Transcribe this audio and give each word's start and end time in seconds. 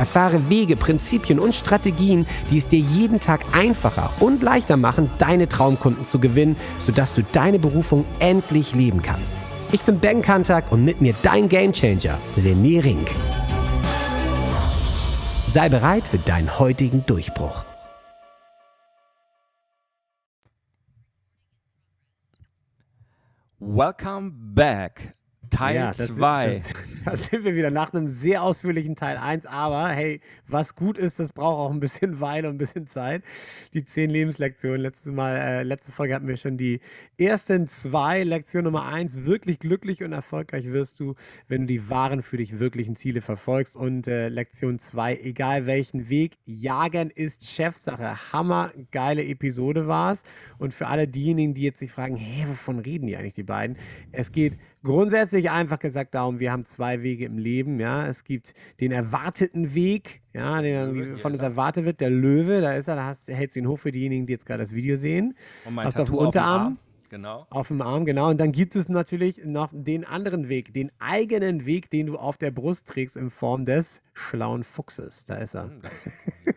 Erfahre 0.00 0.48
Wege, 0.48 0.76
Prinzipien 0.76 1.38
und 1.38 1.54
Strategien, 1.54 2.26
die 2.50 2.56
es 2.56 2.66
dir 2.66 2.78
jeden 2.78 3.20
Tag 3.20 3.44
einfacher 3.52 4.10
und 4.18 4.42
leichter 4.42 4.78
machen, 4.78 5.10
deine 5.18 5.46
Traumkunden 5.46 6.06
zu 6.06 6.18
gewinnen, 6.18 6.56
sodass 6.86 7.12
du 7.12 7.22
deine 7.22 7.58
Berufung 7.58 8.06
endlich 8.18 8.74
leben 8.74 9.02
kannst. 9.02 9.36
Ich 9.72 9.82
bin 9.82 9.98
Ben 9.98 10.22
Kantak 10.22 10.72
und 10.72 10.86
mit 10.86 11.02
mir 11.02 11.14
dein 11.20 11.50
Gamechanger, 11.50 12.16
René 12.38 12.82
Rink. 12.82 13.10
Sei 15.52 15.68
bereit 15.68 16.04
für 16.04 16.16
deinen 16.16 16.58
heutigen 16.58 17.04
Durchbruch. 17.04 17.62
Welcome 23.58 24.32
back. 24.54 25.14
Teil 25.50 25.92
2. 25.92 26.62
da 27.04 27.16
sind 27.16 27.44
wir 27.44 27.54
wieder 27.54 27.70
nach 27.70 27.92
einem 27.92 28.08
sehr 28.08 28.42
ausführlichen 28.42 28.96
Teil 28.96 29.16
1. 29.16 29.46
Aber 29.46 29.88
hey, 29.88 30.20
was 30.46 30.74
gut 30.74 30.98
ist, 30.98 31.18
das 31.18 31.30
braucht 31.30 31.58
auch 31.58 31.70
ein 31.70 31.80
bisschen 31.80 32.20
Weile 32.20 32.48
und 32.48 32.54
ein 32.54 32.58
bisschen 32.58 32.86
Zeit. 32.86 33.22
Die 33.74 33.84
zehn 33.84 34.10
Lebenslektionen. 34.10 34.80
Letztes 34.80 35.12
Mal, 35.12 35.36
äh, 35.36 35.62
letzte 35.62 35.92
Folge 35.92 36.14
hatten 36.14 36.28
wir 36.28 36.36
schon 36.36 36.56
die 36.56 36.80
ersten 37.18 37.68
zwei. 37.68 38.22
Lektion 38.22 38.64
Nummer 38.64 38.86
1. 38.86 39.24
Wirklich 39.24 39.58
glücklich 39.58 40.02
und 40.02 40.12
erfolgreich 40.12 40.72
wirst 40.72 41.00
du, 41.00 41.14
wenn 41.48 41.62
du 41.62 41.66
die 41.66 41.90
wahren 41.90 42.22
für 42.22 42.36
dich 42.36 42.58
wirklichen 42.58 42.96
Ziele 42.96 43.20
verfolgst. 43.20 43.76
Und 43.76 44.08
äh, 44.08 44.28
Lektion 44.28 44.78
2, 44.78 45.20
egal 45.22 45.66
welchen 45.66 46.08
Weg, 46.08 46.38
jagen 46.46 47.10
ist 47.10 47.46
Chefsache. 47.48 48.32
Hammer, 48.32 48.72
geile 48.90 49.24
Episode 49.24 49.86
war 49.86 50.12
es. 50.12 50.22
Und 50.58 50.74
für 50.74 50.86
alle 50.86 51.08
diejenigen, 51.08 51.54
die 51.54 51.62
jetzt 51.62 51.80
sich 51.80 51.90
fragen, 51.90 52.16
hä, 52.16 52.44
wovon 52.48 52.78
reden 52.78 53.06
die 53.06 53.16
eigentlich, 53.16 53.34
die 53.34 53.42
beiden? 53.42 53.76
Es 54.12 54.32
geht 54.32 54.58
grundsätzlich 54.82 55.50
einfach 55.50 55.78
gesagt 55.78 56.14
darum, 56.14 56.40
wir 56.40 56.52
haben 56.52 56.64
zwei 56.64 57.02
Wege 57.02 57.24
im 57.24 57.38
Leben. 57.38 57.80
Ja, 57.80 58.06
es 58.06 58.24
gibt 58.24 58.54
den 58.80 58.92
erwarteten 58.92 59.74
Weg, 59.74 60.22
ja, 60.32 60.60
der 60.62 61.18
von 61.18 61.32
uns 61.32 61.42
erwartet 61.42 61.84
wird, 61.84 62.00
der 62.00 62.10
Löwe. 62.10 62.60
Da 62.60 62.74
ist 62.74 62.88
er, 62.88 62.96
da 62.96 63.06
hast, 63.06 63.28
hältst 63.28 63.56
du 63.56 63.60
ihn 63.60 63.68
hoch 63.68 63.78
für 63.78 63.92
diejenigen, 63.92 64.26
die 64.26 64.32
jetzt 64.32 64.46
gerade 64.46 64.62
das 64.62 64.74
Video 64.74 64.96
sehen. 64.96 65.36
Und 65.64 65.74
mein 65.74 65.86
hast 65.86 65.94
Tattoo 65.94 66.14
auf 66.14 66.18
dem 66.18 66.26
Unterarm. 66.26 66.78
Genau. 67.10 67.44
Auf 67.50 67.68
dem 67.68 67.82
Arm, 67.82 68.04
genau. 68.04 68.30
Und 68.30 68.38
dann 68.38 68.52
gibt 68.52 68.76
es 68.76 68.88
natürlich 68.88 69.44
noch 69.44 69.70
den 69.72 70.04
anderen 70.04 70.48
Weg, 70.48 70.72
den 70.72 70.92
eigenen 71.00 71.66
Weg, 71.66 71.90
den 71.90 72.06
du 72.06 72.16
auf 72.16 72.38
der 72.38 72.52
Brust 72.52 72.86
trägst 72.86 73.16
in 73.16 73.30
Form 73.30 73.66
des 73.66 74.00
schlauen 74.12 74.62
Fuchses. 74.62 75.24
Da 75.24 75.34
ist 75.34 75.54
er. 75.56 75.64
Hm, 75.64 75.82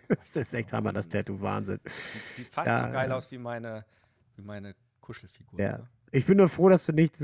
das 0.07 0.35
ist 0.35 0.53
echt 0.53 0.71
Hammer, 0.71 0.94
das 0.94 1.09
Tattoo. 1.09 1.41
Wahnsinn. 1.41 1.79
Sieht, 1.83 2.21
sieht 2.35 2.47
fast 2.49 2.67
ja, 2.67 2.85
so 2.85 2.94
geil 2.94 3.11
aus 3.11 3.31
wie 3.31 3.39
meine, 3.39 3.83
wie 4.35 4.44
meine 4.44 4.75
Kuschelfigur. 5.01 5.59
Ja. 5.59 5.79
Ne? 5.79 5.88
Ich 6.16 6.28
bin 6.28 6.38
nur 6.38 6.47
froh, 6.47 6.69
dass 6.69 6.86
du 6.86 6.94
nicht 6.94 7.16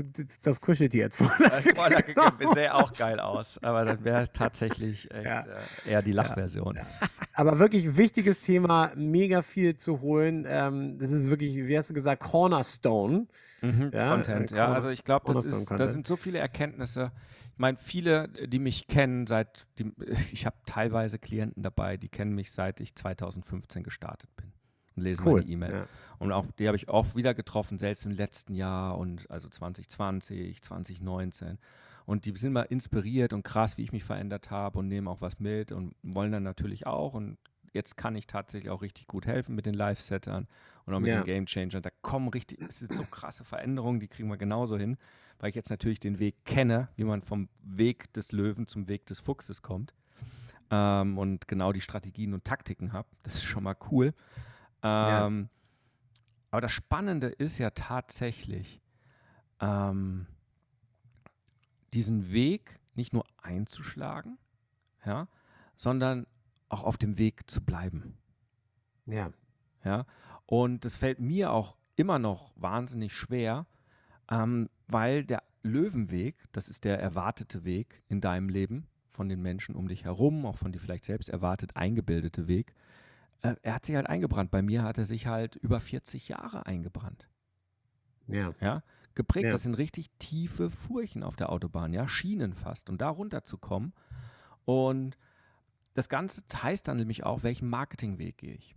das 0.42 0.60
Kuscheltier 0.60 1.04
jetzt 1.04 1.16
vorlagst. 1.16 1.76
Vorlage 1.76 2.12
sähe 2.52 2.74
auch 2.74 2.92
geil 2.92 3.20
aus, 3.20 3.56
aber 3.62 3.84
dann 3.84 4.04
wäre 4.04 4.26
tatsächlich 4.32 5.08
echt, 5.12 5.24
ja. 5.24 5.42
äh, 5.42 5.90
eher 5.90 6.02
die 6.02 6.10
Lachversion. 6.10 6.74
Ja. 6.74 6.86
Aber 7.32 7.60
wirklich 7.60 7.96
wichtiges 7.96 8.40
Thema, 8.40 8.90
mega 8.96 9.42
viel 9.42 9.76
zu 9.76 10.00
holen. 10.00 10.44
Ähm, 10.48 10.98
das 10.98 11.12
ist 11.12 11.30
wirklich, 11.30 11.54
wie 11.54 11.78
hast 11.78 11.90
du 11.90 11.94
gesagt, 11.94 12.20
Cornerstone. 12.20 13.28
Mhm, 13.60 13.92
ja, 13.94 14.12
Content, 14.12 14.50
äh, 14.50 14.56
ja. 14.56 14.72
Also 14.72 14.88
ich 14.88 15.04
glaube, 15.04 15.32
das, 15.32 15.66
das 15.66 15.92
sind 15.92 16.08
so 16.08 16.16
viele 16.16 16.40
Erkenntnisse. 16.40 17.12
Ich 17.52 17.58
meine, 17.58 17.78
viele, 17.78 18.26
die 18.28 18.58
mich 18.58 18.88
kennen, 18.88 19.28
seit 19.28 19.68
die, 19.78 19.92
ich 20.32 20.46
habe 20.46 20.56
teilweise 20.66 21.20
Klienten 21.20 21.62
dabei, 21.62 21.96
die 21.96 22.08
kennen 22.08 22.34
mich 22.34 22.50
seit 22.50 22.80
ich 22.80 22.96
2015 22.96 23.84
gestartet 23.84 24.34
bin 24.34 24.52
und 25.00 25.04
lesen 25.04 25.26
cool. 25.26 25.40
meine 25.40 25.50
E-Mail. 25.50 25.72
Ja. 25.72 25.86
Und 26.18 26.32
auch 26.32 26.46
die 26.58 26.66
habe 26.66 26.76
ich 26.76 26.88
auch 26.88 27.16
wieder 27.16 27.34
getroffen, 27.34 27.78
selbst 27.78 28.04
im 28.04 28.12
letzten 28.12 28.54
Jahr 28.54 28.98
und 28.98 29.28
also 29.30 29.48
2020, 29.48 30.62
2019. 30.62 31.58
Und 32.04 32.26
die 32.26 32.36
sind 32.36 32.52
mal 32.52 32.62
inspiriert 32.62 33.32
und 33.32 33.42
krass, 33.42 33.78
wie 33.78 33.82
ich 33.82 33.92
mich 33.92 34.04
verändert 34.04 34.50
habe 34.50 34.78
und 34.78 34.88
nehmen 34.88 35.08
auch 35.08 35.22
was 35.22 35.40
mit 35.40 35.72
und 35.72 35.94
wollen 36.02 36.32
dann 36.32 36.42
natürlich 36.42 36.86
auch. 36.86 37.14
Und 37.14 37.38
jetzt 37.72 37.96
kann 37.96 38.16
ich 38.16 38.26
tatsächlich 38.26 38.70
auch 38.70 38.82
richtig 38.82 39.06
gut 39.06 39.26
helfen 39.26 39.54
mit 39.54 39.64
den 39.64 39.74
Live-Settern 39.74 40.46
und 40.84 40.94
auch 40.94 40.98
mit 40.98 41.08
ja. 41.08 41.20
den 41.20 41.24
Game 41.24 41.46
Changern. 41.46 41.82
Da 41.82 41.90
kommen 42.02 42.28
richtig, 42.28 42.60
es 42.68 42.80
sind 42.80 42.94
so 42.94 43.04
krasse 43.04 43.44
Veränderungen, 43.44 44.00
die 44.00 44.08
kriegen 44.08 44.28
wir 44.28 44.36
genauso 44.36 44.76
hin, 44.76 44.98
weil 45.38 45.50
ich 45.50 45.54
jetzt 45.54 45.70
natürlich 45.70 46.00
den 46.00 46.18
Weg 46.18 46.44
kenne, 46.44 46.88
wie 46.96 47.04
man 47.04 47.22
vom 47.22 47.48
Weg 47.62 48.12
des 48.12 48.32
Löwen 48.32 48.66
zum 48.66 48.88
Weg 48.88 49.06
des 49.06 49.20
Fuchses 49.20 49.62
kommt. 49.62 49.94
Ähm, 50.70 51.18
und 51.18 51.48
genau 51.48 51.72
die 51.72 51.80
Strategien 51.80 52.34
und 52.34 52.44
Taktiken 52.44 52.92
habe. 52.92 53.08
Das 53.22 53.36
ist 53.36 53.44
schon 53.44 53.64
mal 53.64 53.76
cool. 53.90 54.12
Ähm, 54.82 55.48
ja. 55.48 55.48
Aber 56.50 56.60
das 56.60 56.72
Spannende 56.72 57.28
ist 57.28 57.58
ja 57.58 57.70
tatsächlich, 57.70 58.80
ähm, 59.60 60.26
diesen 61.92 62.32
Weg 62.32 62.80
nicht 62.94 63.12
nur 63.12 63.24
einzuschlagen, 63.38 64.38
ja, 65.04 65.28
sondern 65.74 66.26
auch 66.68 66.84
auf 66.84 66.96
dem 66.96 67.18
Weg 67.18 67.50
zu 67.50 67.62
bleiben. 67.64 68.16
Ja. 69.06 69.32
Ja. 69.84 70.06
Und 70.46 70.84
das 70.84 70.96
fällt 70.96 71.20
mir 71.20 71.52
auch 71.52 71.76
immer 71.96 72.18
noch 72.18 72.52
wahnsinnig 72.56 73.12
schwer, 73.12 73.66
ähm, 74.30 74.68
weil 74.86 75.24
der 75.24 75.42
Löwenweg, 75.62 76.36
das 76.52 76.68
ist 76.68 76.84
der 76.84 77.00
erwartete 77.00 77.64
Weg 77.64 78.02
in 78.08 78.20
deinem 78.20 78.48
Leben 78.48 78.86
von 79.08 79.28
den 79.28 79.42
Menschen 79.42 79.74
um 79.74 79.88
dich 79.88 80.04
herum, 80.04 80.46
auch 80.46 80.56
von 80.56 80.72
dir 80.72 80.78
vielleicht 80.78 81.04
selbst 81.04 81.28
erwartet 81.28 81.76
eingebildete 81.76 82.48
Weg, 82.48 82.74
äh, 83.42 83.54
er 83.62 83.74
hat 83.74 83.86
sich 83.86 83.96
halt 83.96 84.06
eingebrannt. 84.06 84.50
Bei 84.50 84.62
mir 84.62 84.82
hat 84.82 84.98
er 84.98 85.06
sich 85.06 85.26
halt 85.26 85.56
über 85.56 85.80
40 85.80 86.28
Jahre 86.28 86.66
eingebrannt. 86.66 87.28
Ja. 88.26 88.54
Ja. 88.60 88.82
Geprägt, 89.14 89.46
ja. 89.46 89.52
das 89.52 89.64
sind 89.64 89.76
richtig 89.76 90.08
tiefe 90.18 90.70
Furchen 90.70 91.22
auf 91.22 91.36
der 91.36 91.50
Autobahn, 91.50 91.92
ja, 91.92 92.06
Schienen 92.06 92.54
fast. 92.54 92.88
Und 92.88 93.00
da 93.00 93.08
runterzukommen. 93.08 93.92
Und 94.64 95.16
das 95.94 96.08
Ganze 96.08 96.42
heißt 96.54 96.86
dann 96.86 96.98
nämlich 96.98 97.24
auch, 97.24 97.42
welchen 97.42 97.68
Marketingweg 97.68 98.38
gehe 98.38 98.54
ich. 98.54 98.74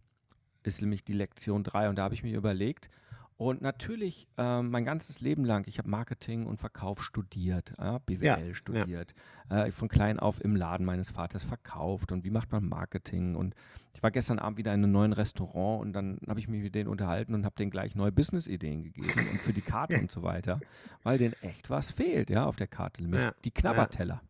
Ist 0.63 0.81
nämlich 0.81 1.03
die 1.03 1.13
Lektion 1.13 1.63
3. 1.63 1.89
Und 1.89 1.97
da 1.97 2.03
habe 2.03 2.15
ich 2.15 2.23
mir 2.23 2.35
überlegt, 2.35 2.89
und 3.37 3.61
natürlich 3.61 4.27
äh, 4.37 4.61
mein 4.61 4.85
ganzes 4.85 5.21
Leben 5.21 5.43
lang, 5.43 5.65
ich 5.67 5.77
habe 5.77 5.89
Marketing 5.89 6.45
und 6.45 6.57
Verkauf 6.57 7.03
studiert, 7.03 7.73
äh, 7.79 7.99
BWL 8.05 8.47
ja, 8.47 8.53
studiert, 8.53 9.15
ja. 9.49 9.65
Äh, 9.65 9.71
von 9.71 9.87
klein 9.87 10.19
auf 10.19 10.43
im 10.43 10.55
Laden 10.55 10.85
meines 10.85 11.11
Vaters 11.11 11.43
verkauft 11.43 12.11
und 12.11 12.23
wie 12.23 12.29
macht 12.29 12.51
man 12.51 12.67
Marketing. 12.67 13.35
Und 13.35 13.55
ich 13.93 14.03
war 14.03 14.11
gestern 14.11 14.39
Abend 14.39 14.57
wieder 14.57 14.73
in 14.73 14.83
einem 14.83 14.91
neuen 14.91 15.13
Restaurant 15.13 15.81
und 15.81 15.93
dann 15.93 16.19
habe 16.27 16.39
ich 16.39 16.47
mich 16.47 16.61
mit 16.61 16.75
denen 16.75 16.89
unterhalten 16.89 17.33
und 17.33 17.45
habe 17.45 17.55
denen 17.55 17.71
gleich 17.71 17.95
neue 17.95 18.11
Business-Ideen 18.11 18.83
gegeben 18.83 19.27
und 19.31 19.41
für 19.41 19.53
die 19.53 19.61
Karte 19.61 19.97
und 19.99 20.11
so 20.11 20.23
weiter, 20.23 20.59
weil 21.01 21.17
denen 21.17 21.35
echt 21.41 21.69
was 21.69 21.91
fehlt, 21.91 22.29
ja, 22.29 22.45
auf 22.45 22.55
der 22.55 22.67
Karte, 22.67 23.01
nämlich 23.01 23.23
ja, 23.23 23.33
die 23.43 23.51
Knabberteller. 23.51 24.21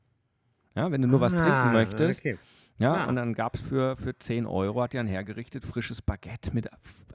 Ja, 0.76 0.92
wenn 0.92 1.02
du 1.02 1.08
nur 1.08 1.22
was 1.22 1.36
ah, 1.36 1.38
trinken 1.38 1.74
möchtest, 1.74 2.22
okay. 2.22 2.38
Ja, 2.80 2.96
ja, 2.96 3.06
und 3.08 3.16
dann 3.16 3.34
gab 3.34 3.56
es 3.56 3.62
für, 3.62 3.96
für 3.96 4.18
10 4.18 4.46
Euro, 4.46 4.82
hat 4.82 4.94
er 4.94 5.06
hergerichtet, 5.06 5.64
frisches 5.64 6.02
Baguette 6.02 6.54
mit 6.54 6.68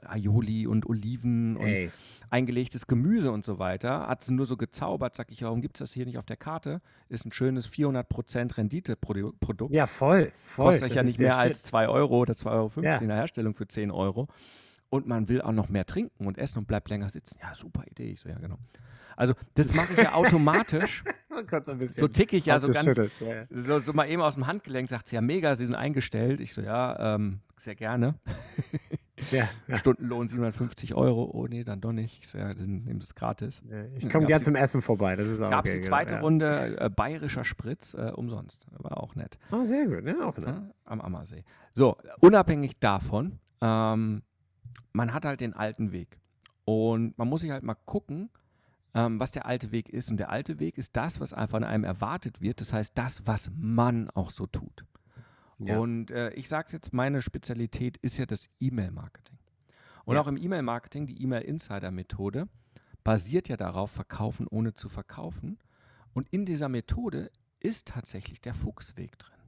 Aioli 0.05 0.67
und 0.67 0.87
Oliven 0.87 1.57
Ey. 1.57 1.85
und 1.85 1.91
eingelegtes 2.29 2.87
Gemüse 2.87 3.31
und 3.31 3.43
so 3.43 3.59
weiter. 3.59 4.07
Hat 4.07 4.23
sie 4.23 4.33
nur 4.33 4.45
so 4.45 4.55
gezaubert, 4.55 5.15
sag 5.15 5.31
ich, 5.31 5.43
warum 5.43 5.61
gibt 5.61 5.75
es 5.75 5.79
das 5.79 5.93
hier 5.93 6.05
nicht 6.05 6.17
auf 6.17 6.25
der 6.25 6.37
Karte? 6.37 6.81
Ist 7.09 7.25
ein 7.25 7.31
schönes 7.31 7.69
400% 7.69 8.57
Rendite-Produkt. 8.57 9.73
Ja, 9.73 9.87
voll, 9.87 10.31
voll. 10.45 10.65
Kostet 10.65 10.83
euch 10.89 10.95
ja 10.95 11.03
nicht 11.03 11.19
mehr 11.19 11.37
als 11.37 11.63
2 11.63 11.89
Euro 11.89 12.19
oder 12.19 12.33
2,50 12.33 12.51
Euro 12.51 12.81
ja. 12.81 12.95
in 12.97 13.07
der 13.07 13.17
Herstellung 13.17 13.53
für 13.53 13.67
10 13.67 13.91
Euro. 13.91 14.27
Und 14.89 15.07
man 15.07 15.29
will 15.29 15.41
auch 15.41 15.51
noch 15.51 15.69
mehr 15.69 15.85
trinken 15.85 16.25
und 16.25 16.37
essen 16.37 16.59
und 16.59 16.67
bleibt 16.67 16.89
länger 16.89 17.09
sitzen. 17.09 17.37
Ja, 17.41 17.53
super 17.55 17.83
Idee. 17.89 18.11
Ich 18.11 18.21
so, 18.21 18.29
ja, 18.29 18.39
genau. 18.39 18.57
Also 19.15 19.33
das 19.53 19.73
mache 19.75 19.93
ich 19.93 19.99
ja 19.99 20.13
automatisch. 20.13 21.03
so 21.89 22.07
ticke 22.07 22.37
ich 22.37 22.45
ja 22.45 22.57
so 22.57 22.69
ganz. 22.69 22.95
Ja. 23.19 23.45
So, 23.49 23.79
so, 23.79 23.93
mal 23.93 24.09
eben 24.09 24.21
aus 24.21 24.35
dem 24.35 24.47
Handgelenk 24.47 24.89
sagt 24.89 25.09
sie 25.09 25.15
ja 25.15 25.21
mega, 25.21 25.55
sie 25.55 25.65
sind 25.65 25.75
eingestellt. 25.75 26.39
Ich 26.39 26.53
so, 26.53 26.61
ja, 26.61 27.15
ähm, 27.15 27.41
sehr 27.57 27.75
gerne. 27.75 28.15
Ja, 29.31 29.49
ja. 29.67 29.77
Stundenlohn 29.77 30.27
750 30.27 30.95
Euro. 30.95 31.29
Oh 31.33 31.47
nee, 31.47 31.63
dann 31.63 31.81
doch 31.81 31.91
nicht. 31.91 32.19
Ich 32.19 32.27
so, 32.29 32.37
ja, 32.37 32.53
dann 32.53 32.83
nehmen 32.83 33.01
Sie 33.01 33.05
es 33.05 33.15
gratis. 33.15 33.61
Ja, 33.69 33.83
ich 33.95 34.09
komme 34.09 34.25
gerne 34.25 34.43
zum 34.43 34.55
Essen 34.55 34.81
vorbei. 34.81 35.15
Das 35.15 35.27
ist 35.27 35.41
auch 35.41 35.49
Gab 35.49 35.65
es 35.65 35.71
okay, 35.71 35.81
die 35.81 35.87
zweite 35.87 36.13
genau, 36.13 36.25
Runde 36.25 36.77
äh, 36.79 36.89
bayerischer 36.89 37.43
Spritz 37.43 37.93
äh, 37.93 38.11
umsonst. 38.15 38.65
War 38.77 38.97
auch 38.97 39.15
nett. 39.15 39.37
Oh, 39.51 39.65
sehr 39.65 39.87
gut. 39.87 40.05
Ja, 40.05 40.25
auch 40.25 40.37
nett. 40.37 40.55
am 40.85 41.01
Ammersee. 41.01 41.43
So, 41.73 41.97
unabhängig 42.21 42.79
davon, 42.79 43.39
ähm, 43.61 44.21
man 44.93 45.13
hat 45.13 45.25
halt 45.25 45.41
den 45.41 45.53
alten 45.53 45.91
Weg. 45.91 46.17
Und 46.65 47.17
man 47.17 47.27
muss 47.27 47.41
sich 47.41 47.51
halt 47.51 47.63
mal 47.63 47.75
gucken, 47.75 48.29
ähm, 48.93 49.19
was 49.19 49.31
der 49.31 49.45
alte 49.45 49.71
Weg 49.71 49.89
ist. 49.89 50.09
Und 50.09 50.17
der 50.17 50.29
alte 50.29 50.59
Weg 50.59 50.77
ist 50.77 50.95
das, 50.95 51.19
was 51.19 51.33
von 51.49 51.63
einem 51.63 51.83
erwartet 51.83 52.41
wird. 52.41 52.61
Das 52.61 52.73
heißt, 52.73 52.97
das, 52.97 53.25
was 53.25 53.51
man 53.55 54.09
auch 54.11 54.31
so 54.31 54.45
tut. 54.45 54.85
Ja. 55.59 55.77
Und 55.77 56.11
äh, 56.11 56.31
ich 56.31 56.47
sage 56.47 56.67
es 56.67 56.71
jetzt, 56.71 56.93
meine 56.93 57.21
Spezialität 57.21 57.97
ist 57.97 58.17
ja 58.17 58.25
das 58.25 58.49
E-Mail-Marketing. 58.59 59.37
Und 60.05 60.15
ja. 60.15 60.21
auch 60.21 60.27
im 60.27 60.37
E-Mail-Marketing, 60.37 61.05
die 61.05 61.21
E-Mail-Insider-Methode, 61.21 62.47
basiert 63.03 63.49
ja 63.49 63.57
darauf, 63.57 63.91
verkaufen 63.91 64.47
ohne 64.47 64.73
zu 64.73 64.89
verkaufen. 64.89 65.59
Und 66.13 66.29
in 66.29 66.45
dieser 66.45 66.69
Methode 66.69 67.31
ist 67.59 67.87
tatsächlich 67.87 68.41
der 68.41 68.53
Fuchsweg 68.53 69.17
drin. 69.19 69.38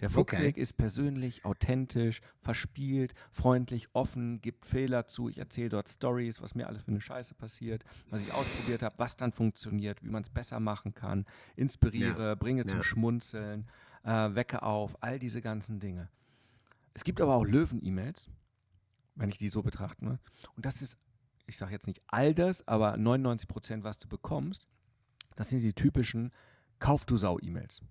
Der 0.00 0.08
Fuchsweg 0.08 0.54
okay. 0.54 0.60
ist 0.60 0.78
persönlich, 0.78 1.44
authentisch, 1.44 2.22
verspielt, 2.40 3.14
freundlich, 3.30 3.88
offen, 3.92 4.40
gibt 4.40 4.64
Fehler 4.64 5.06
zu. 5.06 5.28
Ich 5.28 5.38
erzähle 5.38 5.68
dort 5.68 5.88
Stories, 5.88 6.40
was 6.40 6.54
mir 6.54 6.66
alles 6.66 6.82
für 6.82 6.90
eine 6.90 7.02
Scheiße 7.02 7.34
passiert, 7.34 7.84
was 8.08 8.22
ich 8.22 8.32
ausprobiert 8.32 8.82
habe, 8.82 8.94
was 8.98 9.16
dann 9.16 9.32
funktioniert, 9.32 10.02
wie 10.02 10.08
man 10.08 10.22
es 10.22 10.30
besser 10.30 10.58
machen 10.58 10.94
kann, 10.94 11.26
inspiriere, 11.54 12.28
ja. 12.28 12.34
bringe 12.34 12.62
ja. 12.62 12.68
zum 12.68 12.82
Schmunzeln, 12.82 13.68
äh, 14.02 14.34
wecke 14.34 14.62
auf, 14.62 14.96
all 15.02 15.18
diese 15.18 15.42
ganzen 15.42 15.80
Dinge. 15.80 16.08
Es 16.94 17.04
gibt 17.04 17.20
aber 17.20 17.34
auch 17.34 17.44
Löwen-E-Mails, 17.44 18.28
wenn 19.16 19.28
ich 19.28 19.38
die 19.38 19.48
so 19.48 19.62
betrachte. 19.62 20.04
Ne? 20.04 20.18
Und 20.56 20.64
das 20.64 20.80
ist, 20.80 20.98
ich 21.46 21.58
sage 21.58 21.72
jetzt 21.72 21.86
nicht 21.86 22.00
all 22.06 22.34
das, 22.34 22.66
aber 22.66 22.96
99 22.96 23.48
Prozent, 23.48 23.84
was 23.84 23.98
du 23.98 24.08
bekommst, 24.08 24.66
das 25.36 25.50
sind 25.50 25.60
die 25.60 25.74
typischen 25.74 26.32
Kauf 26.78 27.04
du 27.04 27.18
Sau-E-Mails. 27.18 27.82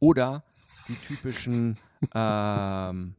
Oder 0.00 0.44
die 0.86 0.94
typischen, 0.94 1.76
ähm, 2.14 3.14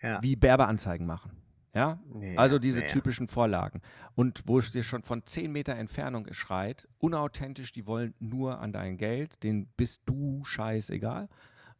ja. 0.00 0.22
wie 0.22 0.40
Werbeanzeigen 0.40 1.06
machen. 1.06 1.32
Ja, 1.74 1.98
nee, 2.12 2.36
also 2.36 2.58
diese 2.58 2.80
nee. 2.80 2.86
typischen 2.86 3.28
Vorlagen. 3.28 3.80
Und 4.14 4.46
wo 4.46 4.58
es 4.58 4.72
dir 4.72 4.82
schon 4.82 5.02
von 5.02 5.24
10 5.24 5.50
Meter 5.50 5.74
Entfernung 5.74 6.26
schreit, 6.32 6.86
unauthentisch, 6.98 7.72
die 7.72 7.86
wollen 7.86 8.14
nur 8.18 8.60
an 8.60 8.72
dein 8.72 8.98
Geld, 8.98 9.42
den 9.42 9.68
bist 9.76 10.02
du 10.04 10.44
scheißegal. 10.44 11.30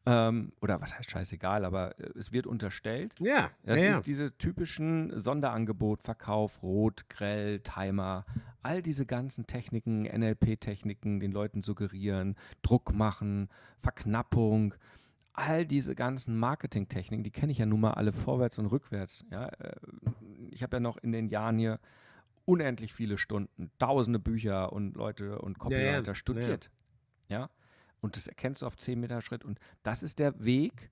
Ähm, 0.05 0.53
oder 0.61 0.81
was 0.81 0.97
heißt 0.99 1.11
scheißegal, 1.11 1.65
aber 1.65 1.99
äh, 2.01 2.19
es 2.19 2.33
wird 2.33 2.47
unterstellt. 2.47 3.15
Ja. 3.21 3.51
Das 3.63 3.81
ja, 3.81 3.91
ist 3.91 3.97
ja. 3.97 4.01
diese 4.03 4.37
typischen 4.37 5.19
Sonderangebot, 5.21 6.03
Verkauf, 6.03 6.63
Rot, 6.63 7.09
Grell, 7.09 7.61
Timer, 7.61 8.25
all 8.63 8.83
diese 8.83 9.07
ganzen 9.07 9.47
Techniken, 9.47 10.03
NLP-Techniken, 10.03 11.21
den 11.21 11.31
Leuten 11.31 11.63
suggerieren, 11.63 12.37
Druck 12.63 12.93
machen, 12.93 13.49
Verknappung, 13.79 14.75
all 15.35 15.65
diese 15.65 15.95
ganzen 15.95 16.37
Marketing-Techniken, 16.37 17.23
die 17.23 17.31
kenne 17.31 17.53
ich 17.53 17.59
ja 17.59 17.67
nun 17.67 17.81
mal 17.81 17.93
alle 17.93 18.13
vorwärts 18.13 18.59
und 18.59 18.67
rückwärts. 18.67 19.25
Ja? 19.31 19.47
Äh, 19.47 19.77
ich 20.51 20.65
habe 20.65 20.77
ja 20.77 20.81
noch 20.81 20.97
in 20.99 21.13
den 21.13 21.29
Jahren 21.29 21.59
hier 21.59 21.79
unendlich 22.45 22.93
viele 22.93 23.19
Stunden, 23.19 23.71
tausende 23.79 24.19
Bücher 24.19 24.73
und 24.73 24.97
Leute 24.97 25.39
und 25.39 25.61
Copywriter 25.61 26.03
ja, 26.03 26.15
studiert. 26.15 26.71
ja? 27.29 27.51
Und 28.03 28.17
das 28.17 28.27
erkennst 28.27 28.61
du 28.61 28.67
auf 28.67 28.77
10 28.77 29.01
Meter 29.01 29.23
Schritt. 29.23 29.45
Und 29.45 29.59
das 29.83 30.03
ist 30.03 30.19
der 30.19 30.45
Weg 30.45 30.91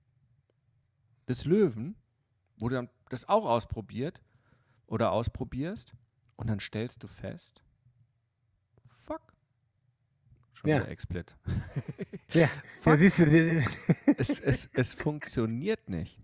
des 1.27 1.45
Löwen, 1.45 1.95
wo 2.57 2.69
du 2.69 2.75
dann 2.75 2.89
das 3.09 3.27
auch 3.29 3.45
ausprobiert 3.45 4.21
oder 4.87 5.11
ausprobierst 5.11 5.93
und 6.37 6.49
dann 6.49 6.59
stellst 6.59 7.03
du 7.03 7.07
fest, 7.07 7.63
fuck, 9.03 9.21
schon 10.53 10.69
ja. 10.69 10.77
wieder 10.77 10.89
Explit. 10.89 11.35
ja, 12.31 12.47
fuck, 12.79 12.93
ja 12.93 12.97
siehst 12.97 13.19
du. 13.19 13.25
es, 14.17 14.39
es, 14.39 14.69
es 14.73 14.93
funktioniert 14.93 15.89
nicht. 15.89 16.19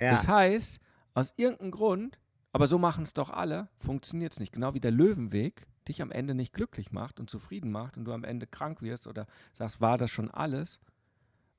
Ja. 0.00 0.10
Das 0.10 0.26
heißt, 0.26 0.80
aus 1.14 1.32
irgendeinem 1.36 1.70
Grund, 1.70 2.18
aber 2.52 2.66
so 2.66 2.78
machen 2.78 3.04
es 3.04 3.14
doch 3.14 3.30
alle, 3.30 3.68
funktioniert 3.76 4.32
es 4.32 4.40
nicht. 4.40 4.52
Genau 4.52 4.74
wie 4.74 4.80
der 4.80 4.90
Löwenweg 4.90 5.66
dich 5.88 6.02
am 6.02 6.10
Ende 6.10 6.34
nicht 6.34 6.52
glücklich 6.52 6.92
macht 6.92 7.20
und 7.20 7.30
zufrieden 7.30 7.70
macht 7.70 7.96
und 7.96 8.04
du 8.04 8.12
am 8.12 8.24
Ende 8.24 8.46
krank 8.46 8.82
wirst 8.82 9.06
oder 9.06 9.26
sagst, 9.52 9.80
war 9.80 9.98
das 9.98 10.10
schon 10.10 10.30
alles, 10.30 10.80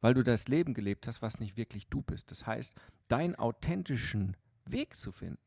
weil 0.01 0.13
du 0.13 0.23
das 0.23 0.47
Leben 0.47 0.73
gelebt 0.73 1.07
hast, 1.07 1.21
was 1.21 1.39
nicht 1.39 1.57
wirklich 1.57 1.87
du 1.87 2.01
bist. 2.01 2.31
Das 2.31 2.45
heißt, 2.45 2.75
deinen 3.07 3.35
authentischen 3.35 4.35
Weg 4.65 4.95
zu 4.95 5.11
finden. 5.11 5.39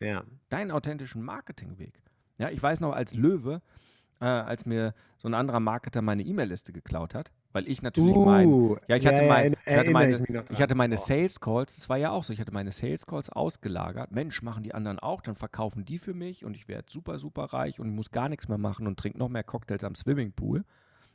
Ja. 0.00 0.24
Deinen 0.48 0.70
authentischen 0.70 1.22
Marketingweg. 1.22 2.02
Ja, 2.38 2.50
ich 2.50 2.62
weiß 2.62 2.80
noch, 2.80 2.92
als 2.92 3.14
Löwe, 3.14 3.62
äh, 4.20 4.24
als 4.24 4.66
mir 4.66 4.94
so 5.16 5.28
ein 5.28 5.34
anderer 5.34 5.60
Marketer 5.60 6.02
meine 6.02 6.22
E-Mail-Liste 6.24 6.72
geklaut 6.72 7.14
hat, 7.14 7.32
weil 7.54 7.68
ich 7.68 7.82
natürlich 7.82 8.16
uh, 8.16 8.24
mein, 8.24 8.76
ja, 8.88 8.96
ich 8.96 9.06
hatte, 9.06 9.22
ja, 9.22 9.28
mein, 9.28 9.56
ich 9.64 9.76
hatte 9.76 9.90
meine, 9.92 10.16
ich, 10.16 10.50
ich 10.50 10.60
hatte 10.60 10.74
meine 10.74 10.96
Sales 10.96 11.38
Calls, 11.38 11.76
das 11.76 11.88
war 11.88 11.96
ja 11.96 12.10
auch 12.10 12.24
so, 12.24 12.32
ich 12.32 12.40
hatte 12.40 12.52
meine 12.52 12.72
Sales 12.72 13.06
Calls 13.06 13.30
ausgelagert. 13.30 14.10
Mensch, 14.10 14.42
machen 14.42 14.64
die 14.64 14.74
anderen 14.74 14.98
auch, 14.98 15.20
dann 15.22 15.36
verkaufen 15.36 15.84
die 15.84 15.98
für 15.98 16.14
mich 16.14 16.44
und 16.44 16.56
ich 16.56 16.66
werde 16.66 16.90
super, 16.90 17.20
super 17.20 17.44
reich 17.44 17.78
und 17.78 17.94
muss 17.94 18.10
gar 18.10 18.28
nichts 18.28 18.48
mehr 18.48 18.58
machen 18.58 18.88
und 18.88 18.98
trinke 18.98 19.18
noch 19.18 19.28
mehr 19.28 19.44
Cocktails 19.44 19.84
am 19.84 19.94
Swimmingpool. 19.94 20.64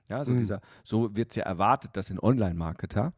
Ja, 0.07 0.23
so 0.23 0.31
mhm. 0.31 0.37
dieser, 0.37 0.61
so 0.85 1.13
wird 1.13 1.31
es 1.31 1.35
ja 1.35 1.43
erwartet, 1.43 1.97
dass 1.97 2.09
ein 2.09 2.19
Online-Marketer. 2.19 3.11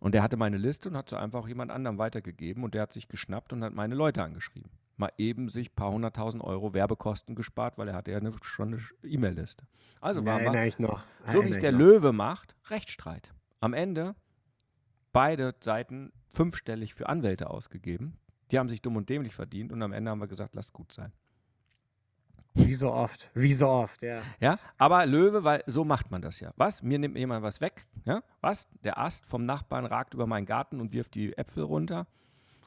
Und 0.00 0.14
der 0.14 0.22
hatte 0.22 0.38
meine 0.38 0.56
Liste 0.56 0.88
und 0.88 0.96
hat 0.96 1.10
sie 1.10 1.18
einfach 1.18 1.46
jemand 1.46 1.70
anderem 1.70 1.98
weitergegeben 1.98 2.64
und 2.64 2.72
der 2.72 2.82
hat 2.82 2.92
sich 2.94 3.08
geschnappt 3.08 3.52
und 3.52 3.62
hat 3.62 3.74
meine 3.74 3.94
Leute 3.94 4.22
angeschrieben. 4.22 4.70
Mal 4.96 5.10
eben 5.18 5.48
sich 5.48 5.70
ein 5.70 5.74
paar 5.74 5.90
hunderttausend 5.90 6.42
Euro 6.44 6.72
Werbekosten 6.72 7.34
gespart, 7.34 7.78
weil 7.78 7.88
er 7.88 7.94
hatte 7.94 8.12
ja 8.12 8.18
eine, 8.18 8.32
schon 8.42 8.74
eine 8.74 8.82
E-Mail-Liste. 9.02 9.66
Also 10.00 10.24
war 10.24 10.40
mal, 10.40 10.66
ich 10.66 10.78
noch. 10.78 11.02
so 11.32 11.44
wie 11.44 11.48
es 11.48 11.58
der 11.58 11.72
noch. 11.72 11.78
Löwe 11.78 12.12
macht, 12.12 12.54
Rechtsstreit. 12.70 13.32
Am 13.60 13.72
Ende 13.72 14.14
beide 15.12 15.54
Seiten 15.60 16.12
fünfstellig 16.28 16.94
für 16.94 17.08
Anwälte 17.08 17.50
ausgegeben. 17.50 18.18
Die 18.50 18.58
haben 18.58 18.68
sich 18.68 18.82
dumm 18.82 18.96
und 18.96 19.08
dämlich 19.08 19.34
verdient 19.34 19.72
und 19.72 19.82
am 19.82 19.92
Ende 19.92 20.10
haben 20.10 20.20
wir 20.20 20.28
gesagt, 20.28 20.54
lass 20.54 20.72
gut 20.72 20.92
sein. 20.92 21.12
Wie 22.56 22.74
so 22.74 22.92
oft, 22.92 23.30
wie 23.34 23.52
so 23.52 23.66
oft, 23.66 24.02
ja. 24.02 24.22
Ja, 24.38 24.58
aber 24.78 25.06
Löwe, 25.06 25.42
weil 25.42 25.64
so 25.66 25.84
macht 25.84 26.12
man 26.12 26.22
das 26.22 26.38
ja. 26.38 26.52
Was? 26.56 26.82
Mir 26.84 27.00
nimmt 27.00 27.16
jemand 27.16 27.42
was 27.42 27.60
weg, 27.60 27.86
ja? 28.04 28.22
Was? 28.40 28.68
Der 28.84 28.98
Ast 28.98 29.26
vom 29.26 29.44
Nachbarn 29.44 29.86
ragt 29.86 30.14
über 30.14 30.28
meinen 30.28 30.46
Garten 30.46 30.80
und 30.80 30.92
wirft 30.92 31.16
die 31.16 31.36
Äpfel 31.36 31.64
runter. 31.64 32.06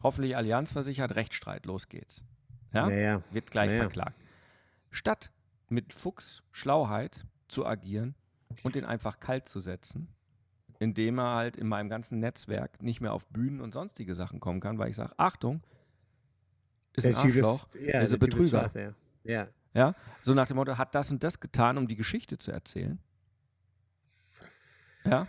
Hoffentlich 0.07 0.37
Allianz 0.37 0.71
versichert, 0.71 1.15
Rechtsstreit, 1.15 1.65
los 1.65 1.89
geht's. 1.89 2.23
Ja? 2.71 2.87
Naja. 2.87 3.21
Wird 3.29 3.51
gleich 3.51 3.71
naja. 3.71 3.81
verklagt. 3.81 4.15
Statt 4.89 5.33
mit 5.67 5.93
Fuchs 5.93 6.43
Schlauheit 6.53 7.25
zu 7.49 7.65
agieren 7.65 8.15
und 8.63 8.75
den 8.75 8.85
einfach 8.85 9.19
kalt 9.19 9.49
zu 9.49 9.59
setzen, 9.59 10.07
indem 10.79 11.19
er 11.19 11.35
halt 11.35 11.57
in 11.57 11.67
meinem 11.67 11.89
ganzen 11.89 12.21
Netzwerk 12.21 12.81
nicht 12.81 13.01
mehr 13.01 13.11
auf 13.11 13.27
Bühnen 13.27 13.59
und 13.59 13.73
sonstige 13.73 14.15
Sachen 14.15 14.39
kommen 14.39 14.61
kann, 14.61 14.77
weil 14.79 14.89
ich 14.89 14.95
sage, 14.95 15.13
Achtung, 15.17 15.61
ist 16.93 17.03
der 17.03 17.11
ein 17.11 17.25
Arschloch, 17.25 17.67
ist, 17.73 17.81
ja, 17.81 17.99
ist 17.99 18.13
ein 18.13 18.19
Betrüger. 18.19 18.65
Ist 18.65 18.75
ja. 18.75 18.93
ja. 19.25 19.47
ja, 19.73 19.95
so 20.21 20.33
nach 20.33 20.47
dem 20.47 20.55
Motto, 20.55 20.77
hat 20.77 20.95
das 20.95 21.11
und 21.11 21.21
das 21.21 21.41
getan, 21.41 21.77
um 21.77 21.85
die 21.85 21.97
Geschichte 21.97 22.37
zu 22.37 22.53
erzählen. 22.53 22.97
Ja, 25.03 25.27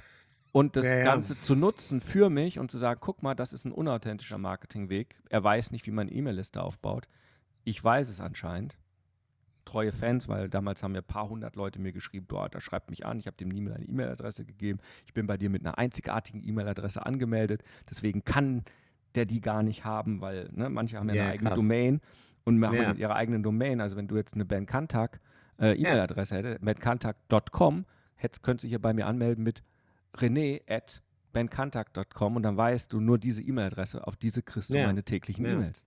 und 0.53 0.77
das 0.77 0.85
ja, 0.85 0.99
ja. 0.99 1.05
Ganze 1.05 1.39
zu 1.39 1.55
nutzen 1.55 2.01
für 2.01 2.31
mich 2.31 2.59
und 2.59 2.71
zu 2.71 2.79
sagen, 2.79 3.01
guck 3.03 3.23
mal, 3.23 3.35
das 3.35 3.53
ist 3.53 3.65
ein 3.65 3.73
unauthentischer 3.73 4.39
Marketingweg. 4.39 5.17
Er 5.29 5.45
weiß 5.45 5.71
nicht, 5.71 5.87
wie 5.87 5.91
man 5.91 6.09
eine 6.09 6.17
E-Mail-Liste 6.17 6.63
aufbaut. 6.63 7.09
Ich 7.65 7.83
weiß 7.83 8.09
es 8.09 8.21
anscheinend 8.21 8.79
treue 9.69 9.93
Fans, 9.93 10.29
weil 10.29 10.49
damals 10.49 10.83
haben 10.83 10.95
ja 10.95 11.03
ein 11.03 11.07
paar 11.07 11.29
hundert 11.29 11.55
Leute 11.55 11.79
mir 11.79 11.93
geschrieben, 11.93 12.27
boah, 12.27 12.49
da 12.49 12.61
schreibt 12.61 12.89
mich 12.89 13.05
an, 13.05 13.19
ich 13.19 13.27
habe 13.27 13.37
dem 13.37 13.51
niemand 13.51 13.77
eine 13.77 13.85
E-Mail-Adresse 13.85 14.47
gegeben, 14.47 14.79
ich 15.07 15.13
bin 15.13 15.27
bei 15.27 15.37
dir 15.37 15.51
mit 15.51 15.65
einer 15.65 15.77
einzigartigen 15.77 16.43
E-Mail-Adresse 16.43 17.05
angemeldet, 17.05 17.63
deswegen 17.91 18.25
kann 18.25 18.65
der 19.15 19.27
die 19.27 19.41
gar 19.41 19.63
nicht 19.63 19.85
haben, 19.85 20.21
weil 20.21 20.49
ne, 20.53 20.71
manche 20.71 20.97
haben 20.97 21.09
ja, 21.11 21.15
ja 21.15 21.23
eine 21.25 21.33
eigene 21.33 21.51
krass. 21.51 21.59
Domain 21.59 22.01
und 22.45 22.59
machen 22.59 22.77
ja. 22.77 22.89
mit 22.89 22.99
ihrer 22.99 23.15
eigenen 23.15 23.43
Domain, 23.43 23.81
also 23.81 23.97
wenn 23.97 24.09
du 24.09 24.17
jetzt 24.17 24.35
eine 24.35 24.47
Ben 24.47 24.65
Kantak 24.65 25.21
äh, 25.61 25.73
E-Mail-Adresse 25.73 26.37
hättest, 26.37 26.65
benkantak.com, 26.65 27.85
könntest 28.43 28.65
du 28.65 28.69
hier 28.69 28.81
bei 28.81 28.95
mir 28.95 29.07
anmelden 29.07 29.45
mit 29.45 29.63
rené 30.15 30.63
at 30.69 31.03
benkantak.com 31.33 32.37
und 32.37 32.43
dann 32.43 32.57
weißt 32.57 32.93
du 32.93 33.01
nur 33.01 33.19
diese 33.19 33.43
E-Mail-Adresse, 33.43 34.07
auf 34.07 34.17
diese 34.17 34.43
kriegst 34.43 34.71
du 34.71 34.75
meine 34.75 35.03
täglichen 35.05 35.45
E-Mails. 35.45 35.85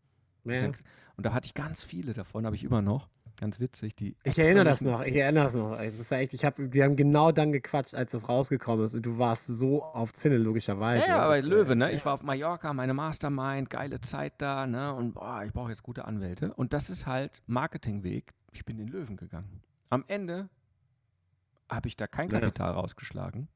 Und 1.18 1.26
da 1.26 1.34
hatte 1.34 1.46
ich 1.46 1.54
ganz 1.54 1.84
viele 1.84 2.14
davon, 2.14 2.46
habe 2.46 2.56
ich 2.56 2.64
immer 2.64 2.82
noch. 2.82 3.10
Ganz 3.40 3.60
witzig. 3.60 3.96
Die 3.96 4.16
ich 4.24 4.38
erinnere 4.38 4.66
das 4.66 4.82
noch, 4.82 5.04
ich 5.04 5.16
erinnere 5.16 5.46
das 5.46 5.56
noch. 5.56 5.76
Das 5.76 6.12
war 6.12 6.20
echt, 6.20 6.34
ich 6.34 6.46
hab, 6.46 6.58
die 6.58 6.84
haben 6.84 6.96
genau 6.96 7.32
dann 7.32 7.52
gequatscht, 7.52 7.96
als 7.96 8.12
das 8.12 8.30
rausgekommen 8.30 8.86
ist 8.86 8.94
und 8.94 9.04
du 9.04 9.18
warst 9.18 9.48
so 9.48 9.84
auf 9.84 10.14
Zinne, 10.14 10.38
logischerweise. 10.38 11.08
Ja, 11.08 11.20
aber 11.20 11.42
Löwe, 11.42 11.76
ne? 11.76 11.92
Ich 11.92 12.06
war 12.06 12.14
auf 12.14 12.22
Mallorca, 12.22 12.72
meine 12.74 12.94
Mastermind, 12.94 13.70
geile 13.70 14.00
Zeit 14.00 14.34
da, 14.38 14.68
ne? 14.68 14.94
Und 14.94 15.14
boah, 15.14 15.44
ich 15.44 15.54
brauche 15.54 15.70
jetzt 15.70 15.82
gute 15.82 16.06
Anwälte. 16.06 16.54
Und 16.54 16.74
das 16.74 16.92
ist 16.92 17.08
halt 17.08 17.42
Marketingweg. 17.48 18.34
Ich 18.52 18.64
bin 18.64 18.78
den 18.78 18.88
Löwen 18.88 19.18
gegangen. 19.18 19.62
Am 19.90 20.06
Ende 20.08 20.50
habe 21.68 21.88
ich 21.88 21.96
da 21.98 22.06
kein 22.06 22.30
Kapital 22.30 22.74
ja. 22.74 22.80
rausgeschlagen, 22.80 23.48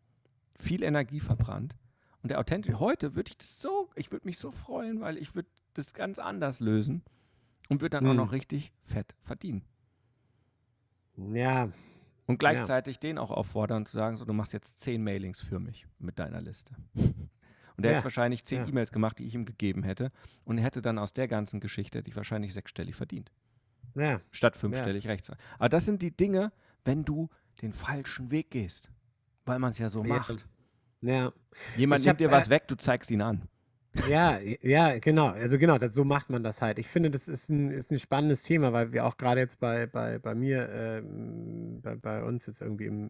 viel 0.59 0.83
Energie 0.83 1.19
verbrannt. 1.19 1.75
Und 2.21 2.29
der 2.29 2.39
Authentisch, 2.39 2.75
heute 2.75 3.15
würde 3.15 3.29
ich 3.29 3.37
das 3.37 3.61
so, 3.61 3.89
ich 3.95 4.11
würde 4.11 4.25
mich 4.25 4.39
so 4.39 4.51
freuen, 4.51 5.01
weil 5.01 5.17
ich 5.17 5.35
würde 5.35 5.49
das 5.73 5.93
ganz 5.93 6.17
anders 6.17 6.59
lösen 6.59 7.03
und 7.69 7.81
würde 7.81 7.97
dann 7.97 8.05
hm. 8.05 8.11
auch 8.11 8.25
noch 8.25 8.31
richtig 8.31 8.73
fett 8.83 9.15
verdienen. 9.21 9.63
Ja. 11.17 11.69
Und 12.25 12.39
gleichzeitig 12.39 12.95
ja. 12.95 13.01
den 13.01 13.17
auch 13.17 13.31
auffordern 13.31 13.85
zu 13.85 13.93
sagen, 13.93 14.17
so, 14.17 14.25
du 14.25 14.33
machst 14.33 14.53
jetzt 14.53 14.79
zehn 14.79 15.03
Mailings 15.03 15.39
für 15.39 15.59
mich 15.59 15.85
mit 15.99 16.17
deiner 16.17 16.41
Liste. 16.41 16.73
Und 17.77 17.83
er 17.83 17.91
ja. 17.91 17.97
hätte 17.97 18.05
wahrscheinlich 18.05 18.45
zehn 18.45 18.61
ja. 18.61 18.67
E-Mails 18.67 18.91
gemacht, 18.91 19.19
die 19.19 19.25
ich 19.25 19.35
ihm 19.35 19.45
gegeben 19.45 19.83
hätte. 19.83 20.11
Und 20.45 20.57
hätte 20.57 20.81
dann 20.81 20.97
aus 20.97 21.13
der 21.13 21.27
ganzen 21.27 21.59
Geschichte 21.59 22.01
die 22.01 22.15
wahrscheinlich 22.15 22.53
sechsstellig 22.53 22.95
verdient. 22.95 23.31
Ja. 23.95 24.21
Statt 24.31 24.55
fünfstellig 24.55 25.07
rechts. 25.07 25.31
Aber 25.57 25.69
das 25.69 25.85
sind 25.85 26.01
die 26.01 26.15
Dinge, 26.15 26.51
wenn 26.83 27.03
du 27.03 27.29
den 27.61 27.73
falschen 27.73 28.31
Weg 28.31 28.51
gehst. 28.51 28.89
Weil 29.45 29.59
man 29.59 29.71
es 29.71 29.79
ja 29.79 29.89
so 29.89 30.03
macht. 30.03 30.45
Ja. 31.01 31.31
Jemand 31.77 31.99
Ich 31.99 32.05
nimmt 32.05 32.15
hab, 32.15 32.17
dir 32.17 32.31
was 32.31 32.47
äh, 32.47 32.51
weg, 32.51 32.67
du 32.67 32.75
zeigst 32.75 33.11
ihn 33.11 33.21
an. 33.21 33.47
Ja, 34.09 34.39
ja, 34.61 34.99
genau. 34.99 35.27
Also 35.27 35.57
genau, 35.57 35.77
das, 35.77 35.93
so 35.93 36.03
macht 36.03 36.29
man 36.29 36.43
das 36.43 36.61
halt. 36.61 36.79
Ich 36.79 36.87
finde, 36.87 37.09
das 37.09 37.27
ist 37.27 37.49
ein, 37.49 37.71
ist 37.71 37.91
ein 37.91 37.99
spannendes 37.99 38.43
Thema, 38.43 38.73
weil 38.73 38.91
wir 38.91 39.05
auch 39.05 39.17
gerade 39.17 39.39
jetzt 39.39 39.59
bei, 39.59 39.87
bei, 39.87 40.19
bei 40.19 40.35
mir, 40.35 40.69
ähm, 40.69 41.79
bei, 41.81 41.95
bei 41.95 42.23
uns 42.23 42.45
jetzt 42.45 42.61
irgendwie 42.61 42.85
im, 42.85 43.09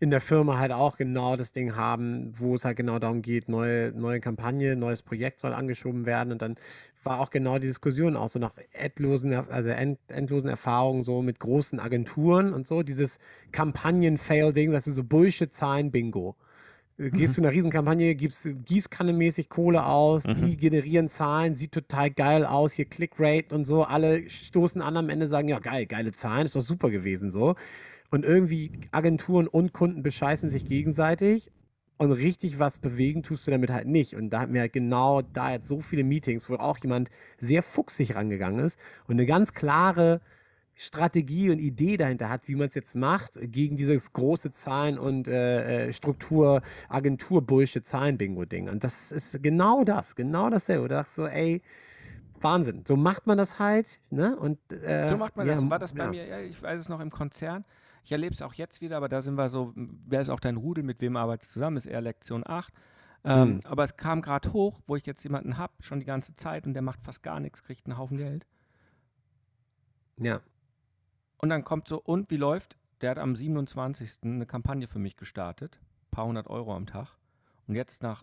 in 0.00 0.10
der 0.10 0.20
Firma 0.20 0.58
halt 0.58 0.72
auch 0.72 0.96
genau 0.96 1.36
das 1.36 1.52
Ding 1.52 1.76
haben, 1.76 2.32
wo 2.36 2.54
es 2.54 2.64
halt 2.64 2.76
genau 2.76 2.98
darum 2.98 3.22
geht, 3.22 3.48
neue, 3.48 3.92
neue 3.92 4.20
Kampagne, 4.20 4.76
neues 4.76 5.02
Projekt 5.02 5.40
soll 5.40 5.52
angeschoben 5.54 6.06
werden 6.06 6.32
und 6.32 6.42
dann 6.42 6.56
war 7.06 7.20
auch 7.20 7.30
genau 7.30 7.58
die 7.58 7.68
Diskussion 7.68 8.16
auch 8.16 8.28
so 8.28 8.38
nach 8.38 8.52
endlosen, 8.72 9.32
also 9.32 9.70
end, 9.70 9.98
endlosen 10.08 10.50
Erfahrungen 10.50 11.04
so 11.04 11.22
mit 11.22 11.40
großen 11.40 11.80
Agenturen 11.80 12.52
und 12.52 12.66
so, 12.66 12.82
dieses 12.82 13.18
Kampagnen-Fail-Ding, 13.52 14.72
das 14.72 14.86
ist 14.86 14.96
so 14.96 15.04
Bullshit-Zahlen-Bingo. 15.04 16.36
Äh, 16.98 17.10
Gehst 17.10 17.38
du 17.38 17.42
einer 17.42 17.52
Riesenkampagne, 17.52 18.14
gibst 18.14 18.44
Gießkanne-mäßig 18.46 19.48
Kohle 19.48 19.86
aus, 19.86 20.24
die 20.24 20.56
generieren 20.56 21.08
Zahlen, 21.08 21.54
sieht 21.54 21.72
total 21.72 22.10
geil 22.10 22.44
aus, 22.44 22.72
hier 22.72 22.86
Clickrate 22.86 23.54
und 23.54 23.64
so. 23.64 23.84
Alle 23.84 24.28
stoßen 24.28 24.82
an 24.82 24.96
am 24.96 25.08
Ende, 25.08 25.28
sagen, 25.28 25.48
ja 25.48 25.58
geil, 25.58 25.86
geile 25.86 26.12
Zahlen, 26.12 26.46
ist 26.46 26.56
doch 26.56 26.60
super 26.60 26.90
gewesen 26.90 27.30
so. 27.30 27.54
Und 28.10 28.24
irgendwie 28.24 28.70
Agenturen 28.92 29.48
und 29.48 29.72
Kunden 29.72 30.02
bescheißen 30.02 30.48
sich 30.48 30.64
gegenseitig 30.64 31.50
und 31.98 32.12
richtig 32.12 32.58
was 32.58 32.78
bewegen 32.78 33.22
tust 33.22 33.46
du 33.46 33.50
damit 33.50 33.70
halt 33.70 33.86
nicht. 33.86 34.14
Und 34.14 34.30
da 34.30 34.40
hatten 34.40 34.54
wir 34.54 34.60
halt 34.60 34.72
genau 34.72 35.22
da 35.22 35.52
jetzt 35.52 35.68
so 35.68 35.80
viele 35.80 36.04
Meetings, 36.04 36.48
wo 36.48 36.56
auch 36.56 36.78
jemand 36.78 37.10
sehr 37.38 37.62
fuchsig 37.62 38.14
rangegangen 38.14 38.64
ist 38.64 38.78
und 39.06 39.14
eine 39.14 39.26
ganz 39.26 39.52
klare 39.54 40.20
Strategie 40.78 41.50
und 41.50 41.58
Idee 41.58 41.96
dahinter 41.96 42.28
hat, 42.28 42.48
wie 42.48 42.54
man 42.54 42.68
es 42.68 42.74
jetzt 42.74 42.94
macht, 42.94 43.32
gegen 43.40 43.76
dieses 43.76 44.12
große 44.12 44.52
Zahlen- 44.52 44.98
und 44.98 45.26
äh, 45.26 45.86
äh, 45.86 45.92
Struktur, 45.94 46.60
Agentur-Bullshit, 46.90 47.86
Zahlen-Bingo-Ding. 47.86 48.68
Und 48.68 48.84
das 48.84 49.10
ist 49.10 49.42
genau 49.42 49.84
das, 49.84 50.14
genau 50.16 50.50
dasselbe. 50.50 50.88
Du 50.88 50.94
dachtest 50.96 51.16
so, 51.16 51.26
ey, 51.26 51.62
Wahnsinn. 52.42 52.84
So 52.86 52.96
macht 52.96 53.26
man 53.26 53.38
das 53.38 53.58
halt, 53.58 54.00
ne? 54.10 54.36
Und, 54.36 54.58
äh, 54.70 55.08
So 55.08 55.16
macht 55.16 55.36
man 55.38 55.46
ja, 55.46 55.54
das. 55.54 55.70
War 55.70 55.78
das 55.78 55.94
bei 55.94 56.04
ja. 56.04 56.10
mir, 56.10 56.26
ja, 56.26 56.40
ich 56.40 56.62
weiß 56.62 56.78
es 56.78 56.88
noch 56.90 57.00
im 57.00 57.10
Konzern. 57.10 57.64
Ich 58.06 58.12
erlebe 58.12 58.32
es 58.32 58.40
auch 58.40 58.54
jetzt 58.54 58.80
wieder, 58.80 58.96
aber 58.98 59.08
da 59.08 59.20
sind 59.20 59.34
wir 59.34 59.48
so, 59.48 59.72
wer 59.74 60.20
ist 60.20 60.30
auch 60.30 60.38
dein 60.38 60.56
Rudel, 60.56 60.84
mit 60.84 61.00
wem 61.00 61.16
arbeitest 61.16 61.50
du 61.50 61.54
zusammen, 61.54 61.76
ist 61.76 61.86
eher 61.86 62.00
Lektion 62.00 62.44
8. 62.46 62.72
Ähm, 63.24 63.54
Mhm. 63.54 63.60
Aber 63.64 63.82
es 63.82 63.96
kam 63.96 64.22
gerade 64.22 64.52
hoch, 64.52 64.80
wo 64.86 64.94
ich 64.94 65.04
jetzt 65.06 65.24
jemanden 65.24 65.58
habe, 65.58 65.72
schon 65.80 65.98
die 65.98 66.06
ganze 66.06 66.36
Zeit 66.36 66.68
und 66.68 66.74
der 66.74 66.82
macht 66.82 67.02
fast 67.02 67.24
gar 67.24 67.40
nichts, 67.40 67.64
kriegt 67.64 67.84
einen 67.86 67.98
Haufen 67.98 68.16
Geld. 68.16 68.46
Ja. 70.18 70.40
Und 71.38 71.48
dann 71.48 71.64
kommt 71.64 71.88
so, 71.88 72.00
und 72.00 72.30
wie 72.30 72.36
läuft? 72.36 72.76
Der 73.00 73.10
hat 73.10 73.18
am 73.18 73.34
27. 73.34 74.20
eine 74.22 74.46
Kampagne 74.46 74.86
für 74.86 75.00
mich 75.00 75.16
gestartet, 75.16 75.80
paar 76.12 76.26
hundert 76.26 76.46
Euro 76.46 76.76
am 76.76 76.86
Tag. 76.86 77.08
Und 77.66 77.74
jetzt 77.74 78.04
nach 78.04 78.22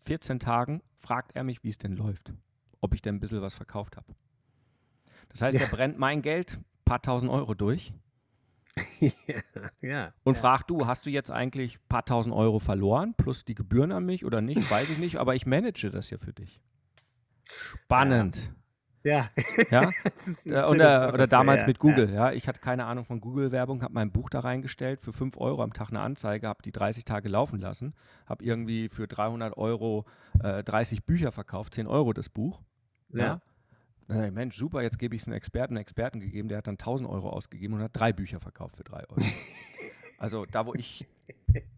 14 0.00 0.40
Tagen 0.40 0.82
fragt 0.98 1.36
er 1.36 1.44
mich, 1.44 1.62
wie 1.62 1.68
es 1.68 1.78
denn 1.78 1.92
läuft. 1.96 2.32
Ob 2.80 2.92
ich 2.92 3.02
denn 3.02 3.14
ein 3.14 3.20
bisschen 3.20 3.40
was 3.40 3.54
verkauft 3.54 3.96
habe. 3.96 4.16
Das 5.28 5.42
heißt, 5.42 5.56
Ja. 5.56 5.66
er 5.66 5.70
brennt 5.70 5.96
mein 5.96 6.22
Geld, 6.22 6.58
paar 6.84 7.00
tausend 7.00 7.30
Euro 7.30 7.54
durch 7.54 7.92
ja. 9.80 10.12
und 10.24 10.34
ja. 10.34 10.40
fragt, 10.40 10.70
du, 10.70 10.86
hast 10.86 11.06
du 11.06 11.10
jetzt 11.10 11.30
eigentlich 11.30 11.78
paar 11.88 12.04
tausend 12.04 12.34
Euro 12.34 12.58
verloren, 12.58 13.14
plus 13.16 13.44
die 13.44 13.54
Gebühren 13.54 13.92
an 13.92 14.04
mich 14.04 14.24
oder 14.24 14.40
nicht? 14.40 14.70
Weiß 14.70 14.90
ich 14.90 14.98
nicht, 14.98 15.16
aber 15.16 15.34
ich 15.34 15.46
manage 15.46 15.90
das 15.90 16.10
ja 16.10 16.18
für 16.18 16.32
dich. 16.32 16.60
Spannend. 17.44 18.52
Ja. 19.02 19.30
Ja. 19.70 19.80
Ein 20.44 20.52
Äh, 20.52 20.64
Oder, 20.64 21.14
oder 21.14 21.26
damals 21.26 21.66
mit 21.66 21.78
Google, 21.78 22.12
ja. 22.12 22.32
Ich 22.32 22.46
hatte 22.48 22.60
keine 22.60 22.84
Ahnung 22.84 23.04
von 23.04 23.20
Google-Werbung, 23.20 23.82
habe 23.82 23.94
mein 23.94 24.12
Buch 24.12 24.28
da 24.28 24.40
reingestellt, 24.40 25.00
für 25.00 25.12
5 25.12 25.38
Euro 25.38 25.62
am 25.62 25.72
Tag 25.72 25.88
eine 25.88 26.00
Anzeige, 26.00 26.48
habe 26.48 26.62
die 26.62 26.72
30 26.72 27.04
Tage 27.04 27.28
laufen 27.28 27.60
lassen, 27.60 27.94
habe 28.26 28.44
irgendwie 28.44 28.88
für 28.88 29.06
300 29.06 29.56
Euro 29.56 30.04
äh, 30.42 30.62
30 30.62 31.04
Bücher 31.04 31.32
verkauft, 31.32 31.74
10 31.74 31.86
Euro 31.86 32.12
das 32.12 32.28
Buch. 32.28 32.60
Ja. 33.12 33.40
Ja. 34.10 34.26
Ich, 34.26 34.32
Mensch, 34.32 34.56
super, 34.56 34.82
jetzt 34.82 34.98
gebe 34.98 35.14
ich 35.14 35.22
es 35.22 35.28
einem 35.28 35.36
Experten, 35.36 35.74
einen 35.74 35.82
Experten 35.82 36.20
gegeben, 36.20 36.48
der 36.48 36.58
hat 36.58 36.66
dann 36.66 36.74
1000 36.74 37.08
Euro 37.08 37.30
ausgegeben 37.30 37.74
und 37.74 37.80
hat 37.82 37.90
drei 37.94 38.12
Bücher 38.12 38.40
verkauft 38.40 38.76
für 38.76 38.84
3 38.84 39.08
Euro. 39.08 39.16
also 40.18 40.46
da, 40.46 40.66
wo 40.66 40.74
ich, 40.74 41.06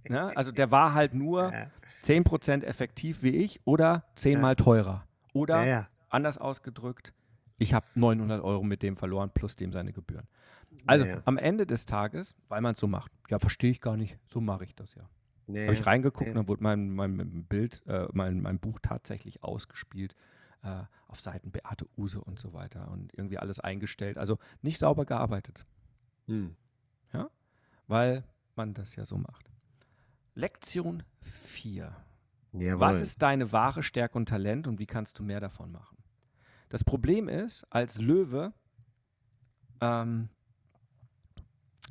ne, 0.09 0.37
also 0.37 0.53
der 0.53 0.71
war 0.71 0.95
halt 0.95 1.15
nur 1.15 1.53
Ja. 1.53 1.71
10% 2.05 2.65
effektiv 2.65 3.23
wie 3.23 3.37
ich 3.37 3.61
oder 3.65 4.05
zehnmal 4.17 4.57
teurer. 4.57 5.07
Oder 5.35 5.65
Ja, 5.65 5.65
ja. 5.67 5.89
anders 6.09 6.39
ausgedrückt, 6.39 7.13
ich 7.59 7.75
habe 7.75 7.87
900 7.95 8.43
Euro 8.43 8.65
mit 8.65 8.83
dem 8.83 8.97
verloren 8.97 9.31
plus 9.33 9.55
dem 9.57 9.73
seine 9.73 9.93
Gebühren. 9.93 10.27
Also 10.87 11.05
Ja, 11.05 11.17
ja. 11.17 11.23
am 11.27 11.39
Ende 11.39 11.67
des 11.67 11.87
Tages, 11.87 12.35
weil 12.49 12.61
man 12.61 12.73
es 12.73 12.79
so 12.81 12.89
macht, 12.89 13.13
ja, 13.31 13.39
verstehe 13.39 13.71
ich 13.71 13.81
gar 13.81 13.97
nicht, 13.97 14.19
so 14.27 14.41
mache 14.41 14.65
ich 14.65 14.75
das 14.75 14.95
ja. 14.95 15.03
Ja, 15.49 15.63
Habe 15.65 15.75
ich 15.75 15.81
ja. 15.81 15.85
reingeguckt 15.85 16.29
ja. 16.29 16.35
dann 16.35 16.49
wurde 16.49 16.63
mein, 16.63 16.91
mein 16.91 17.45
Bild, 17.45 17.83
äh, 17.87 18.07
mein, 18.13 18.41
mein 18.41 18.59
Buch 18.59 18.79
tatsächlich 18.81 19.43
ausgespielt 19.43 20.15
äh, 20.63 20.85
auf 21.09 21.21
Seiten 21.21 21.51
Beate 21.51 21.87
Use 21.97 22.21
und 22.21 22.39
so 22.39 22.53
weiter 22.53 22.91
und 22.91 23.13
irgendwie 23.15 23.39
alles 23.39 23.61
eingestellt. 23.61 24.19
Also 24.19 24.39
nicht 24.63 24.79
sauber 24.79 25.05
gearbeitet, 25.05 25.67
Hm. 26.27 26.57
weil 27.89 28.25
man 28.55 28.75
das 28.75 28.97
ja 28.97 29.05
so 29.05 29.19
macht. 29.19 29.51
Lektion 30.35 31.03
4. 31.21 31.95
Jawohl. 32.53 32.81
Was 32.81 33.01
ist 33.01 33.21
deine 33.23 33.51
wahre 33.53 33.83
Stärke 33.83 34.17
und 34.17 34.29
Talent 34.29 34.67
und 34.67 34.79
wie 34.79 34.87
kannst 34.87 35.19
du 35.19 35.23
mehr 35.23 35.41
davon 35.41 35.73
machen? 35.73 35.97
Das 36.69 36.85
Problem 36.85 37.29
ist, 37.29 37.65
als 37.71 37.99
Löwe 37.99 38.53
ähm, 39.81 40.29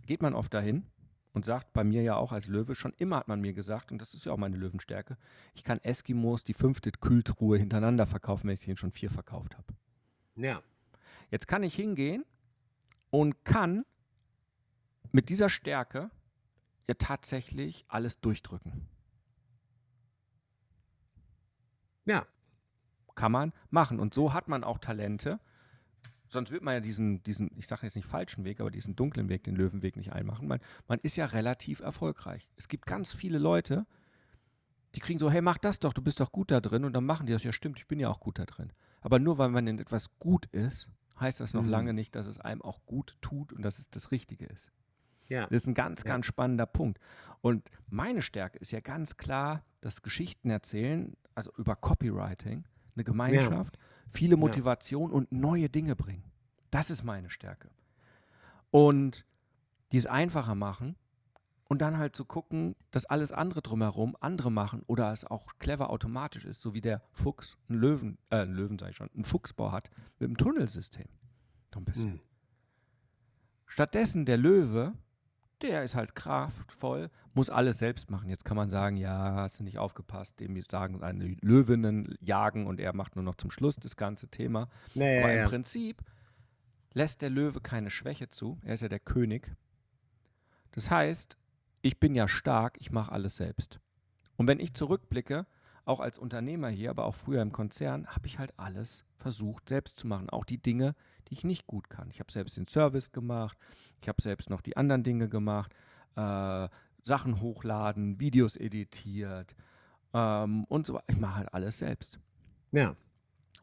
geht 0.05 0.21
man 0.21 0.33
oft 0.33 0.53
dahin 0.53 0.85
und 1.33 1.45
sagt, 1.45 1.73
bei 1.73 1.83
mir 1.83 2.01
ja 2.01 2.15
auch 2.15 2.31
als 2.31 2.47
Löwe, 2.47 2.75
schon 2.75 2.93
immer 2.97 3.17
hat 3.17 3.27
man 3.27 3.41
mir 3.41 3.53
gesagt, 3.53 3.91
und 3.91 3.99
das 3.99 4.13
ist 4.13 4.25
ja 4.25 4.33
auch 4.33 4.37
meine 4.37 4.57
Löwenstärke, 4.57 5.17
ich 5.53 5.63
kann 5.63 5.79
Eskimos 5.79 6.43
die 6.43 6.53
fünfte 6.53 6.91
Kühltruhe 6.91 7.57
hintereinander 7.57 8.05
verkaufen, 8.05 8.47
wenn 8.47 8.55
ich 8.55 8.65
denen 8.65 8.77
schon 8.77 8.91
vier 8.91 9.09
verkauft 9.09 9.57
habe. 9.57 9.73
Ja. 10.35 10.61
Jetzt 11.29 11.47
kann 11.47 11.63
ich 11.63 11.75
hingehen 11.75 12.25
und 13.09 13.45
kann 13.45 13.85
mit 15.11 15.29
dieser 15.29 15.49
Stärke 15.49 16.09
ja 16.87 16.95
tatsächlich 16.97 17.85
alles 17.87 18.19
durchdrücken. 18.19 18.87
Ja. 22.05 22.25
kann 23.15 23.31
man 23.31 23.53
machen. 23.69 23.99
Und 23.99 24.13
so 24.13 24.33
hat 24.33 24.47
man 24.47 24.63
auch 24.63 24.79
Talente. 24.79 25.39
Sonst 26.31 26.51
wird 26.51 26.63
man 26.63 26.73
ja 26.75 26.79
diesen, 26.79 27.21
diesen 27.23 27.51
ich 27.57 27.67
sage 27.67 27.85
jetzt 27.85 27.95
nicht 27.95 28.05
falschen 28.07 28.43
Weg, 28.45 28.59
aber 28.61 28.71
diesen 28.71 28.95
dunklen 28.95 29.27
Weg, 29.29 29.43
den 29.43 29.55
Löwenweg 29.55 29.95
nicht 29.97 30.13
einmachen. 30.13 30.47
Man, 30.47 30.59
man 30.87 30.99
ist 30.99 31.15
ja 31.17 31.25
relativ 31.25 31.81
erfolgreich. 31.81 32.49
Es 32.55 32.67
gibt 32.67 32.85
ganz 32.85 33.11
viele 33.13 33.37
Leute, 33.37 33.85
die 34.95 34.99
kriegen 34.99 35.19
so, 35.19 35.29
hey, 35.31 35.41
mach 35.41 35.57
das 35.57 35.79
doch, 35.79 35.93
du 35.93 36.01
bist 36.01 36.19
doch 36.19 36.31
gut 36.31 36.51
da 36.51 36.59
drin. 36.61 36.85
Und 36.85 36.93
dann 36.93 37.05
machen 37.05 37.25
die 37.25 37.33
das, 37.33 37.43
ja 37.43 37.51
stimmt, 37.53 37.79
ich 37.79 37.87
bin 37.87 37.99
ja 37.99 38.09
auch 38.09 38.19
gut 38.19 38.39
da 38.39 38.45
drin. 38.45 38.71
Aber 39.01 39.19
nur 39.19 39.37
weil 39.37 39.49
man 39.49 39.67
in 39.67 39.79
etwas 39.79 40.17
gut 40.19 40.45
ist, 40.47 40.89
heißt 41.19 41.39
das 41.39 41.53
noch 41.53 41.63
Mhm. 41.63 41.69
lange 41.69 41.93
nicht, 41.93 42.15
dass 42.15 42.27
es 42.27 42.39
einem 42.39 42.61
auch 42.61 42.85
gut 42.85 43.15
tut 43.21 43.53
und 43.53 43.61
dass 43.63 43.79
es 43.79 43.89
das 43.89 44.11
Richtige 44.11 44.45
ist. 44.45 44.71
Ja. 45.27 45.43
Das 45.47 45.61
ist 45.61 45.67
ein 45.67 45.73
ganz, 45.73 46.01
Ja. 46.03 46.07
ganz 46.09 46.25
spannender 46.25 46.65
Punkt. 46.65 46.99
Und 47.41 47.69
meine 47.89 48.21
Stärke 48.21 48.57
ist 48.59 48.71
ja 48.71 48.79
ganz 48.81 49.17
klar 49.17 49.63
das 49.81 50.01
Geschichten 50.01 50.49
erzählen, 50.49 51.15
also 51.35 51.51
über 51.57 51.75
Copywriting, 51.75 52.65
eine 52.95 53.03
Gemeinschaft, 53.05 53.77
viele 54.11 54.37
Motivation 54.37 55.11
und 55.11 55.31
neue 55.31 55.69
Dinge 55.69 55.95
bringen. 55.95 56.31
Das 56.69 56.89
ist 56.89 57.03
meine 57.03 57.29
Stärke. 57.29 57.69
Und 58.69 59.25
die 59.91 59.97
es 59.97 60.05
einfacher 60.05 60.55
machen 60.55 60.95
und 61.65 61.81
dann 61.81 61.97
halt 61.97 62.15
zu 62.15 62.25
gucken, 62.25 62.75
dass 62.91 63.05
alles 63.05 63.31
andere 63.31 63.61
drumherum 63.61 64.17
andere 64.19 64.51
machen 64.51 64.83
oder 64.87 65.11
es 65.11 65.25
auch 65.25 65.53
clever 65.59 65.89
automatisch 65.89 66.45
ist, 66.45 66.61
so 66.61 66.73
wie 66.73 66.81
der 66.81 67.01
Fuchs 67.11 67.57
einen 67.69 67.79
Löwen, 67.79 68.17
äh, 68.29 68.37
einen 68.37 68.53
Löwen 68.53 68.77
sag 68.77 68.89
ich 68.89 68.95
schon, 68.97 69.09
einen 69.13 69.25
Fuchsbau 69.25 69.71
hat 69.71 69.89
mit 70.19 70.27
einem 70.27 70.37
Tunnelsystem. 70.37 71.07
So 71.73 71.79
ein 71.79 71.85
bisschen. 71.85 72.11
Hm. 72.11 72.19
Stattdessen 73.67 74.25
der 74.25 74.37
Löwe, 74.37 74.93
der 75.61 75.83
ist 75.83 75.95
halt 75.95 76.15
kraftvoll, 76.15 77.09
muss 77.33 77.49
alles 77.49 77.79
selbst 77.79 78.09
machen. 78.09 78.29
Jetzt 78.29 78.45
kann 78.45 78.57
man 78.57 78.69
sagen, 78.69 78.97
ja, 78.97 79.35
hast 79.35 79.59
du 79.59 79.63
nicht 79.63 79.77
aufgepasst, 79.77 80.39
dem 80.39 80.59
sagen 80.63 80.99
seine 80.99 81.35
Löwinnen 81.41 82.15
jagen 82.19 82.67
und 82.67 82.79
er 82.79 82.93
macht 82.93 83.15
nur 83.15 83.23
noch 83.23 83.35
zum 83.35 83.51
Schluss 83.51 83.75
das 83.75 83.95
ganze 83.95 84.27
Thema. 84.27 84.67
Nee, 84.93 85.19
Aber 85.19 85.29
ja, 85.29 85.35
im 85.35 85.41
ja. 85.43 85.47
Prinzip 85.47 86.01
lässt 86.93 87.21
der 87.21 87.29
Löwe 87.29 87.61
keine 87.61 87.89
Schwäche 87.89 88.29
zu. 88.29 88.59
Er 88.63 88.73
ist 88.73 88.81
ja 88.81 88.89
der 88.89 88.99
König. 88.99 89.55
Das 90.71 90.89
heißt, 90.89 91.37
ich 91.81 91.99
bin 91.99 92.15
ja 92.15 92.27
stark, 92.27 92.77
ich 92.79 92.91
mache 92.91 93.11
alles 93.11 93.37
selbst. 93.37 93.79
Und 94.37 94.47
wenn 94.47 94.59
ich 94.59 94.73
zurückblicke, 94.73 95.45
auch 95.91 95.99
als 95.99 96.17
Unternehmer 96.17 96.69
hier, 96.69 96.89
aber 96.89 97.05
auch 97.05 97.15
früher 97.15 97.41
im 97.41 97.51
Konzern, 97.51 98.07
habe 98.07 98.25
ich 98.25 98.39
halt 98.39 98.57
alles 98.57 99.03
versucht 99.17 99.69
selbst 99.69 99.97
zu 99.97 100.07
machen. 100.07 100.29
Auch 100.29 100.45
die 100.45 100.57
Dinge, 100.57 100.95
die 101.27 101.33
ich 101.33 101.43
nicht 101.43 101.67
gut 101.67 101.89
kann. 101.89 102.09
Ich 102.09 102.19
habe 102.19 102.31
selbst 102.31 102.57
den 102.57 102.67
Service 102.67 103.11
gemacht, 103.11 103.57
ich 104.01 104.07
habe 104.07 104.21
selbst 104.21 104.49
noch 104.49 104.61
die 104.61 104.77
anderen 104.77 105.03
Dinge 105.03 105.29
gemacht, 105.29 105.73
äh, 106.15 106.67
Sachen 107.03 107.41
hochladen, 107.41 108.19
Videos 108.19 108.55
editiert 108.55 109.55
ähm, 110.13 110.63
und 110.65 110.87
so 110.87 110.95
weiter. 110.95 111.05
Ich 111.09 111.19
mache 111.19 111.35
halt 111.35 111.53
alles 111.53 111.79
selbst. 111.79 112.19
Ja. 112.71 112.95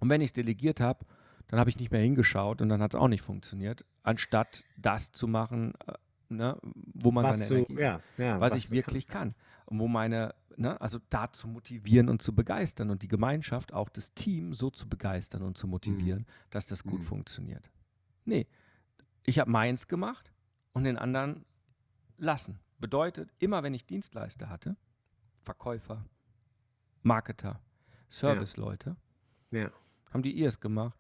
Und 0.01 0.11
wenn 0.11 0.21
ich 0.21 0.29
es 0.29 0.33
delegiert 0.35 0.81
habe, 0.81 1.05
dann 1.49 1.59
habe 1.59 1.71
ich 1.71 1.79
nicht 1.79 1.91
mehr 1.91 2.03
hingeschaut 2.03 2.61
und 2.61 2.69
dann 2.69 2.83
hat 2.83 2.95
es 2.95 3.01
auch 3.01 3.09
nicht 3.09 3.23
funktioniert, 3.23 3.85
anstatt 4.03 4.65
das 4.77 5.13
zu 5.13 5.27
machen, 5.27 5.73
äh, 5.87 5.95
ne, 6.29 6.59
wo 6.63 7.11
man 7.11 7.25
Was 7.25 7.39
seine 7.39 7.49
du, 7.49 7.73
Energie, 7.73 7.83
ja, 7.83 8.01
ja, 8.19 8.41
was, 8.41 8.55
ich 8.55 8.69
du 8.69 8.75
wirklich 8.75 9.07
kann. 9.09 9.35
Und 9.67 9.79
wo 9.79 9.89
meine 9.89 10.35
ne, 10.59 10.81
also 10.81 10.99
da 11.11 11.33
zu 11.33 11.49
motivieren 11.49 12.09
und 12.09 12.23
zu 12.23 12.35
begeistern 12.35 12.91
und 12.91 13.03
die 13.03 13.09
Gemeinschaft, 13.09 13.73
auch 13.73 13.89
das 13.89 14.13
Team 14.15 14.53
so 14.53 14.71
zu 14.71 14.89
begeistern 14.89 15.43
und 15.43 15.57
zu 15.57 15.67
motivieren, 15.69 16.27
dass 16.51 16.67
das 16.67 16.83
gut 16.85 17.01
Mhm. 17.01 17.05
funktioniert. 17.05 17.71
Nee, 18.25 18.47
ich 19.25 19.39
habe 19.39 19.51
meins 19.51 19.89
gemacht 19.89 20.33
und 20.73 20.85
den 20.85 20.99
anderen 20.99 21.45
lassen. 22.17 22.59
Bedeutet, 22.79 23.31
immer 23.39 23.63
wenn 23.63 23.75
ich 23.75 23.87
Dienstleister 23.87 24.49
hatte, 24.49 24.77
Verkäufer, 25.43 26.05
Marketer, 27.03 27.61
Serviceleute, 28.09 28.97
Ja. 29.51 29.71
haben 30.11 30.23
die 30.23 30.33
ihrs 30.33 30.61
gemacht, 30.61 30.99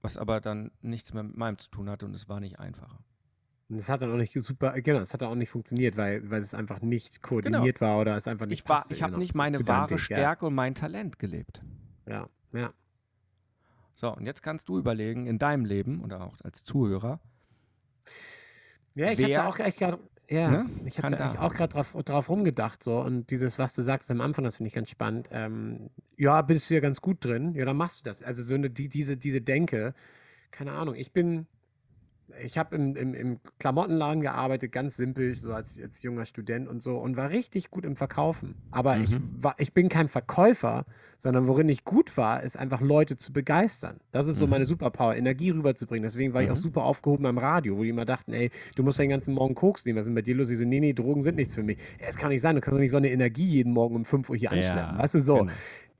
was 0.00 0.16
aber 0.16 0.40
dann 0.40 0.70
nichts 0.80 1.12
mehr 1.12 1.22
mit 1.22 1.36
meinem 1.36 1.58
zu 1.58 1.70
tun 1.70 1.88
hatte 1.88 2.04
und 2.06 2.14
es 2.14 2.28
war 2.28 2.40
nicht 2.40 2.58
einfacher. 2.58 2.98
Und 3.72 3.78
das 3.78 3.88
hat 3.88 4.02
dann 4.02 4.12
auch 4.12 4.18
nicht 4.18 4.34
super, 4.34 4.78
genau, 4.82 4.98
das 4.98 5.14
hat 5.14 5.22
dann 5.22 5.30
auch 5.30 5.34
nicht 5.34 5.48
funktioniert, 5.48 5.96
weil, 5.96 6.30
weil 6.30 6.42
es 6.42 6.52
einfach 6.52 6.82
nicht 6.82 7.22
koordiniert 7.22 7.80
war 7.80 7.98
oder 7.98 8.14
es 8.18 8.28
einfach 8.28 8.44
nicht 8.44 8.60
Ich, 8.60 8.68
war, 8.68 8.84
ich 8.90 9.02
habe 9.02 9.12
genau, 9.12 9.22
nicht 9.22 9.34
meine 9.34 9.66
wahre 9.66 9.92
Weg, 9.92 10.00
Stärke 10.00 10.44
und 10.44 10.54
mein 10.54 10.74
Talent 10.74 11.18
gelebt. 11.18 11.62
Ja, 12.06 12.28
ja. 12.52 12.60
ja. 12.60 12.72
So, 13.94 14.14
und 14.14 14.26
jetzt 14.26 14.42
kannst 14.42 14.68
du 14.68 14.78
überlegen, 14.78 15.26
in 15.26 15.38
deinem 15.38 15.64
Leben 15.64 16.04
oder 16.04 16.20
auch 16.20 16.38
als 16.42 16.62
Zuhörer, 16.62 17.18
Ja, 18.94 19.10
ich 19.10 19.22
habe 19.22 19.32
da 19.32 19.48
auch 19.48 19.58
echt 19.58 19.78
gerade, 19.78 19.98
ja, 20.28 20.50
ne, 20.50 20.70
ich 20.84 21.02
habe 21.02 21.16
da 21.16 21.40
auch 21.40 21.54
gerade 21.54 21.72
drauf, 21.72 21.96
drauf 22.04 22.28
rumgedacht 22.28 22.84
so 22.84 23.00
und 23.00 23.30
dieses, 23.30 23.58
was 23.58 23.72
du 23.72 23.80
sagst 23.80 24.10
am 24.10 24.20
Anfang, 24.20 24.44
das 24.44 24.56
finde 24.56 24.68
ich 24.68 24.74
ganz 24.74 24.90
spannend. 24.90 25.30
Ähm, 25.32 25.88
ja, 26.18 26.42
bist 26.42 26.68
du 26.68 26.74
ja 26.74 26.80
ganz 26.80 27.00
gut 27.00 27.24
drin, 27.24 27.54
ja, 27.54 27.64
dann 27.64 27.78
machst 27.78 28.00
du 28.00 28.04
das. 28.04 28.22
Also 28.22 28.42
so 28.42 28.54
eine, 28.54 28.68
die, 28.68 28.90
diese, 28.90 29.16
diese 29.16 29.40
Denke, 29.40 29.94
keine 30.50 30.72
Ahnung, 30.72 30.94
ich 30.94 31.14
bin, 31.14 31.46
ich 32.42 32.56
habe 32.56 32.74
im, 32.76 32.96
im, 32.96 33.14
im 33.14 33.40
Klamottenladen 33.58 34.22
gearbeitet, 34.22 34.72
ganz 34.72 34.96
simpel, 34.96 35.34
so 35.34 35.52
als, 35.52 35.78
als 35.80 36.02
junger 36.02 36.24
Student 36.24 36.66
und 36.68 36.82
so 36.82 36.96
und 36.96 37.16
war 37.16 37.30
richtig 37.30 37.70
gut 37.70 37.84
im 37.84 37.94
Verkaufen. 37.96 38.54
Aber 38.70 38.98
ich, 39.00 39.10
Mhm. 39.10 39.42
war, 39.42 39.54
ich 39.58 39.74
bin 39.74 39.88
kein 39.88 40.08
Verkäufer, 40.08 40.86
sondern 41.18 41.46
worin 41.46 41.68
ich 41.68 41.84
gut 41.84 42.16
war, 42.16 42.42
ist 42.42 42.58
einfach 42.58 42.80
Leute 42.80 43.16
zu 43.16 43.32
begeistern. 43.32 44.00
Das 44.12 44.26
ist 44.26 44.38
so 44.38 44.46
Mhm. 44.46 44.50
meine 44.50 44.66
Superpower, 44.66 45.14
Energie 45.14 45.50
rüberzubringen. 45.50 46.02
Deswegen 46.02 46.32
war 46.34 46.42
ich 46.42 46.50
auch 46.50 46.56
Mhm. 46.56 46.60
super 46.60 46.84
aufgehoben 46.84 47.22
beim 47.24 47.38
Radio, 47.38 47.76
wo 47.76 47.82
die 47.82 47.90
immer 47.90 48.04
dachten, 48.06 48.32
ey, 48.32 48.50
du 48.76 48.82
musst 48.82 48.98
den 48.98 49.10
ganzen 49.10 49.34
Morgen 49.34 49.54
Koks 49.54 49.84
nehmen, 49.84 49.96
was 49.96 50.02
ist 50.04 50.08
denn 50.08 50.14
bei 50.14 50.22
dir 50.22 50.34
los? 50.34 50.48
Ich 50.50 50.58
so, 50.58 50.64
nee, 50.64 50.80
nee, 50.80 50.94
Drogen 50.94 51.22
sind 51.22 51.36
nichts 51.36 51.54
für 51.54 51.62
mich. 51.62 51.78
Ja, 52.00 52.06
es 52.08 52.16
kann 52.16 52.30
nicht 52.30 52.40
sein, 52.40 52.54
du 52.54 52.60
kannst 52.60 52.74
doch 52.74 52.80
nicht 52.80 52.90
so 52.90 52.96
eine 52.96 53.10
Energie 53.10 53.44
jeden 53.46 53.72
Morgen 53.72 53.94
um 53.94 54.04
5 54.04 54.30
Uhr 54.30 54.36
hier 54.36 54.50
anschleppen. 54.52 54.98
Weißt 54.98 55.14
du, 55.14 55.20
so. 55.20 55.38
genau. 55.40 55.52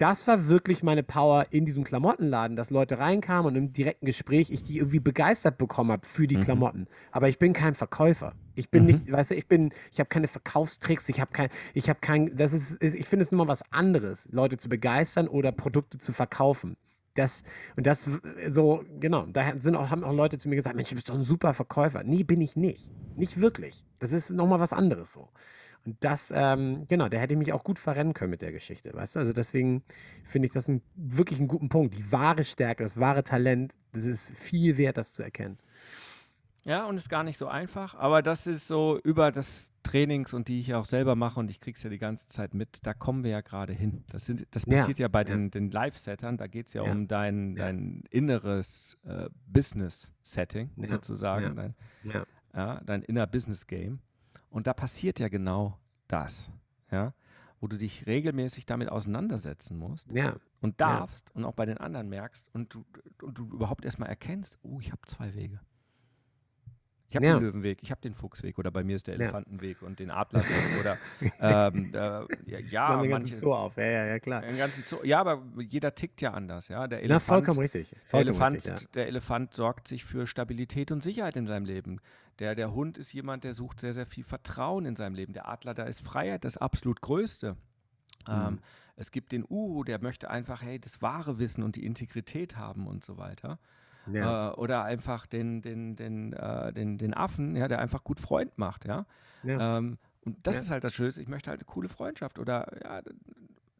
Das 0.02 0.26
war 0.26 0.48
wirklich 0.48 0.82
meine 0.82 1.04
Power 1.04 1.46
in 1.50 1.64
diesem 1.64 1.84
Klamottenladen, 1.84 2.56
dass 2.56 2.70
Leute 2.70 2.98
reinkamen 2.98 3.46
und 3.46 3.54
im 3.54 3.72
direkten 3.72 4.04
Gespräch 4.04 4.50
ich 4.50 4.64
die 4.64 4.78
irgendwie 4.78 4.98
begeistert 4.98 5.58
bekommen 5.58 5.92
habe 5.92 6.04
für 6.08 6.26
die 6.26 6.38
Mhm. 6.38 6.40
Klamotten. 6.40 6.88
Aber 7.12 7.28
ich 7.28 7.38
bin 7.38 7.52
kein 7.52 7.76
Verkäufer. 7.76 8.34
Ich 8.56 8.68
bin 8.68 8.82
Mhm. 8.82 8.86
nicht, 8.88 9.12
weißt 9.12 9.30
du, 9.30 9.36
ich 9.36 9.46
bin, 9.46 9.70
ich 9.92 10.00
habe 10.00 10.08
keine 10.08 10.26
Verkaufstricks, 10.26 11.08
ich 11.08 11.20
habe 11.20 11.30
kein, 11.30 11.50
ich 11.72 11.88
habe 11.88 12.00
kein, 12.00 12.36
das 12.36 12.52
ist, 12.52 12.82
ich 12.82 13.06
finde 13.06 13.24
es 13.24 13.30
immer 13.30 13.46
was 13.46 13.62
anderes, 13.70 14.28
Leute 14.32 14.56
zu 14.58 14.68
begeistern 14.68 15.28
oder 15.28 15.52
Produkte 15.52 15.98
zu 16.00 16.12
verkaufen. 16.12 16.76
Das, 17.14 17.44
und 17.76 17.86
das 17.86 18.08
äh, 18.08 18.50
so, 18.50 18.84
genau, 18.98 19.26
da 19.26 19.56
sind 19.56 19.76
auch, 19.76 19.88
haben 19.90 20.02
auch 20.02 20.12
Leute 20.12 20.36
zu 20.36 20.48
mir 20.48 20.56
gesagt, 20.56 20.74
Mensch, 20.74 20.88
du 20.88 20.96
bist 20.96 21.10
doch 21.10 21.14
ein 21.14 21.22
super 21.22 21.54
Verkäufer. 21.54 22.02
Nee, 22.02 22.24
bin 22.24 22.40
ich 22.40 22.56
nicht. 22.56 22.90
Nicht 23.14 23.40
wirklich. 23.40 23.84
Das 24.00 24.10
ist 24.10 24.30
nochmal 24.30 24.58
was 24.58 24.72
anderes 24.72 25.12
so. 25.12 25.28
Und 25.84 25.96
das, 26.04 26.32
ähm, 26.34 26.86
genau, 26.88 27.08
da 27.08 27.18
hätte 27.18 27.32
ich 27.34 27.38
mich 27.38 27.52
auch 27.52 27.64
gut 27.64 27.78
verrennen 27.78 28.14
können 28.14 28.30
mit 28.30 28.42
der 28.42 28.52
Geschichte, 28.52 28.92
weißt 28.94 29.16
du? 29.16 29.20
Also 29.20 29.32
deswegen 29.32 29.82
finde 30.24 30.46
ich 30.46 30.52
das 30.52 30.68
einen, 30.68 30.80
wirklich 30.94 31.38
einen 31.40 31.48
guten 31.48 31.68
Punkt. 31.68 31.96
Die 31.96 32.12
wahre 32.12 32.44
Stärke, 32.44 32.84
das 32.84 33.00
wahre 33.00 33.24
Talent, 33.24 33.74
das 33.92 34.04
ist 34.04 34.30
viel 34.36 34.76
wert, 34.78 34.96
das 34.96 35.12
zu 35.12 35.22
erkennen. 35.22 35.58
Ja, 36.64 36.86
und 36.86 36.96
ist 36.96 37.08
gar 37.08 37.24
nicht 37.24 37.38
so 37.38 37.48
einfach, 37.48 37.96
aber 37.96 38.22
das 38.22 38.46
ist 38.46 38.68
so 38.68 39.00
über 39.02 39.32
das 39.32 39.72
Trainings 39.82 40.32
und 40.32 40.46
die 40.46 40.60
ich 40.60 40.68
ja 40.68 40.78
auch 40.78 40.84
selber 40.84 41.16
mache 41.16 41.40
und 41.40 41.50
ich 41.50 41.58
krieg's 41.58 41.82
ja 41.82 41.90
die 41.90 41.98
ganze 41.98 42.28
Zeit 42.28 42.54
mit, 42.54 42.78
da 42.84 42.94
kommen 42.94 43.24
wir 43.24 43.32
ja 43.32 43.40
gerade 43.40 43.72
hin. 43.72 44.04
Das, 44.10 44.26
sind, 44.26 44.46
das 44.52 44.64
Ja, 44.66 44.78
passiert 44.78 45.00
ja, 45.00 45.08
bei 45.08 45.20
ja. 45.22 45.24
den, 45.24 45.50
den 45.50 45.72
Live-Settern, 45.72 46.36
da 46.36 46.46
geht 46.46 46.68
es 46.68 46.74
ja, 46.74 46.84
Ja, 46.84 46.92
um 46.92 47.08
dein, 47.08 47.56
ja. 47.56 47.64
dein 47.64 48.04
inneres 48.10 48.96
äh, 49.04 49.28
Business-Setting, 49.48 50.70
Ja, 50.76 50.86
sozusagen, 50.86 51.44
ja. 51.46 51.54
Dein, 51.54 51.74
Ja. 52.04 52.24
ja, 52.54 52.80
dein 52.86 53.02
inner 53.02 53.26
Business-Game. 53.26 53.98
Und 54.52 54.66
da 54.66 54.74
passiert 54.74 55.18
ja 55.18 55.28
genau 55.28 55.78
das, 56.08 56.50
ja, 56.90 57.14
wo 57.60 57.66
du 57.68 57.78
dich 57.78 58.06
regelmäßig 58.06 58.66
damit 58.66 58.90
auseinandersetzen 58.90 59.78
musst 59.78 60.12
Ja, 60.12 60.36
und 60.60 60.78
Ja. 60.80 60.98
darfst 60.98 61.34
und 61.34 61.44
auch 61.44 61.54
bei 61.54 61.64
den 61.64 61.78
anderen 61.78 62.08
merkst 62.08 62.48
und 62.54 62.74
du, 62.74 62.84
und 63.22 63.38
du 63.38 63.44
überhaupt 63.46 63.84
erstmal 63.84 64.10
erkennst, 64.10 64.58
oh, 64.62 64.78
ich 64.78 64.92
habe 64.92 65.00
zwei 65.06 65.34
Wege. 65.34 65.58
Ich 67.12 67.16
habe 67.16 67.26
Ja. 67.26 67.34
den 67.34 67.42
Löwenweg, 67.42 67.78
ich 67.82 67.90
habe 67.90 68.00
den 68.00 68.14
Fuchsweg 68.14 68.58
oder 68.58 68.70
bei 68.70 68.82
mir 68.82 68.96
ist 68.96 69.06
der 69.06 69.16
Ja. 69.16 69.20
Elefantenweg 69.24 69.82
und 69.82 69.98
den 69.98 70.10
Adlerweg 70.10 70.80
oder 70.80 70.98
ähm, 71.40 71.90
äh, 71.92 71.98
ja, 72.50 72.58
ja 72.70 73.00
den 73.02 73.10
ganzen 73.10 73.36
Zoo 73.38 73.52
auf. 73.52 73.76
Ja, 73.76 73.84
ja, 73.84 74.06
ja, 74.06 74.18
klar. 74.18 74.40
den 74.40 74.56
ganzen 74.56 74.82
Zoo, 74.84 74.96
ja, 75.04 75.20
aber 75.20 75.42
jeder 75.58 75.94
tickt 75.94 76.22
ja 76.22 76.32
anders, 76.32 76.68
ja. 76.68 76.88
Der 76.88 76.98
Na, 77.00 77.04
Elefant, 77.04 77.22
vollkommen 77.24 77.58
richtig. 77.58 77.90
der 77.90 77.98
Vollkommen 78.06 78.28
Elefant, 78.28 78.56
richtig, 78.56 78.80
ja. 78.82 78.88
der 78.94 79.06
Elefant 79.08 79.52
sorgt 79.52 79.88
sich 79.88 80.04
für 80.04 80.26
Stabilität 80.26 80.90
und 80.90 81.02
Sicherheit 81.02 81.36
in 81.36 81.46
seinem 81.46 81.66
Leben. 81.66 82.00
Der, 82.38 82.54
der 82.54 82.72
Hund 82.72 82.96
ist 82.96 83.12
jemand, 83.12 83.44
der 83.44 83.52
sucht 83.52 83.78
sehr, 83.80 83.92
sehr 83.92 84.06
viel 84.06 84.24
Vertrauen 84.24 84.86
in 84.86 84.96
seinem 84.96 85.14
Leben. 85.14 85.34
Der 85.34 85.48
Adler, 85.48 85.74
da 85.74 85.84
ist 85.84 86.00
Freiheit 86.00 86.44
das 86.44 86.56
absolut 86.56 87.02
Größte. 87.02 87.56
Ähm, 88.26 88.54
Mhm. 88.54 88.58
es 88.96 89.10
gibt 89.10 89.32
den 89.32 89.44
Uhu, 89.44 89.84
der 89.84 90.00
möchte 90.00 90.30
einfach, 90.30 90.62
hey, 90.62 90.78
das 90.78 91.02
wahre 91.02 91.38
Wissen 91.38 91.62
und 91.62 91.76
die 91.76 91.84
Integrität 91.84 92.56
haben 92.56 92.86
und 92.86 93.04
so 93.04 93.18
weiter. 93.18 93.58
Ja, 94.06 94.50
Äh, 94.50 94.54
oder 94.54 94.84
einfach 94.84 95.26
den, 95.26 95.62
den, 95.62 95.96
den, 95.96 96.32
äh, 96.32 96.72
den, 96.72 96.98
den 96.98 97.14
Affen, 97.14 97.54
ja, 97.56 97.68
der 97.68 97.78
einfach 97.78 98.02
gut 98.04 98.18
Freund 98.20 98.58
macht, 98.58 98.84
ja. 98.84 99.06
ja, 99.42 99.78
Ähm, 99.78 99.98
und 100.24 100.46
das 100.46 100.56
Ja. 100.56 100.60
ist 100.62 100.70
halt 100.70 100.84
das 100.84 100.94
Schöne. 100.94 101.10
Ich 101.16 101.28
möchte 101.28 101.50
halt 101.50 101.60
eine 101.60 101.66
coole 101.66 101.88
Freundschaft 101.88 102.38
oder 102.38 102.66
ja, 102.84 103.02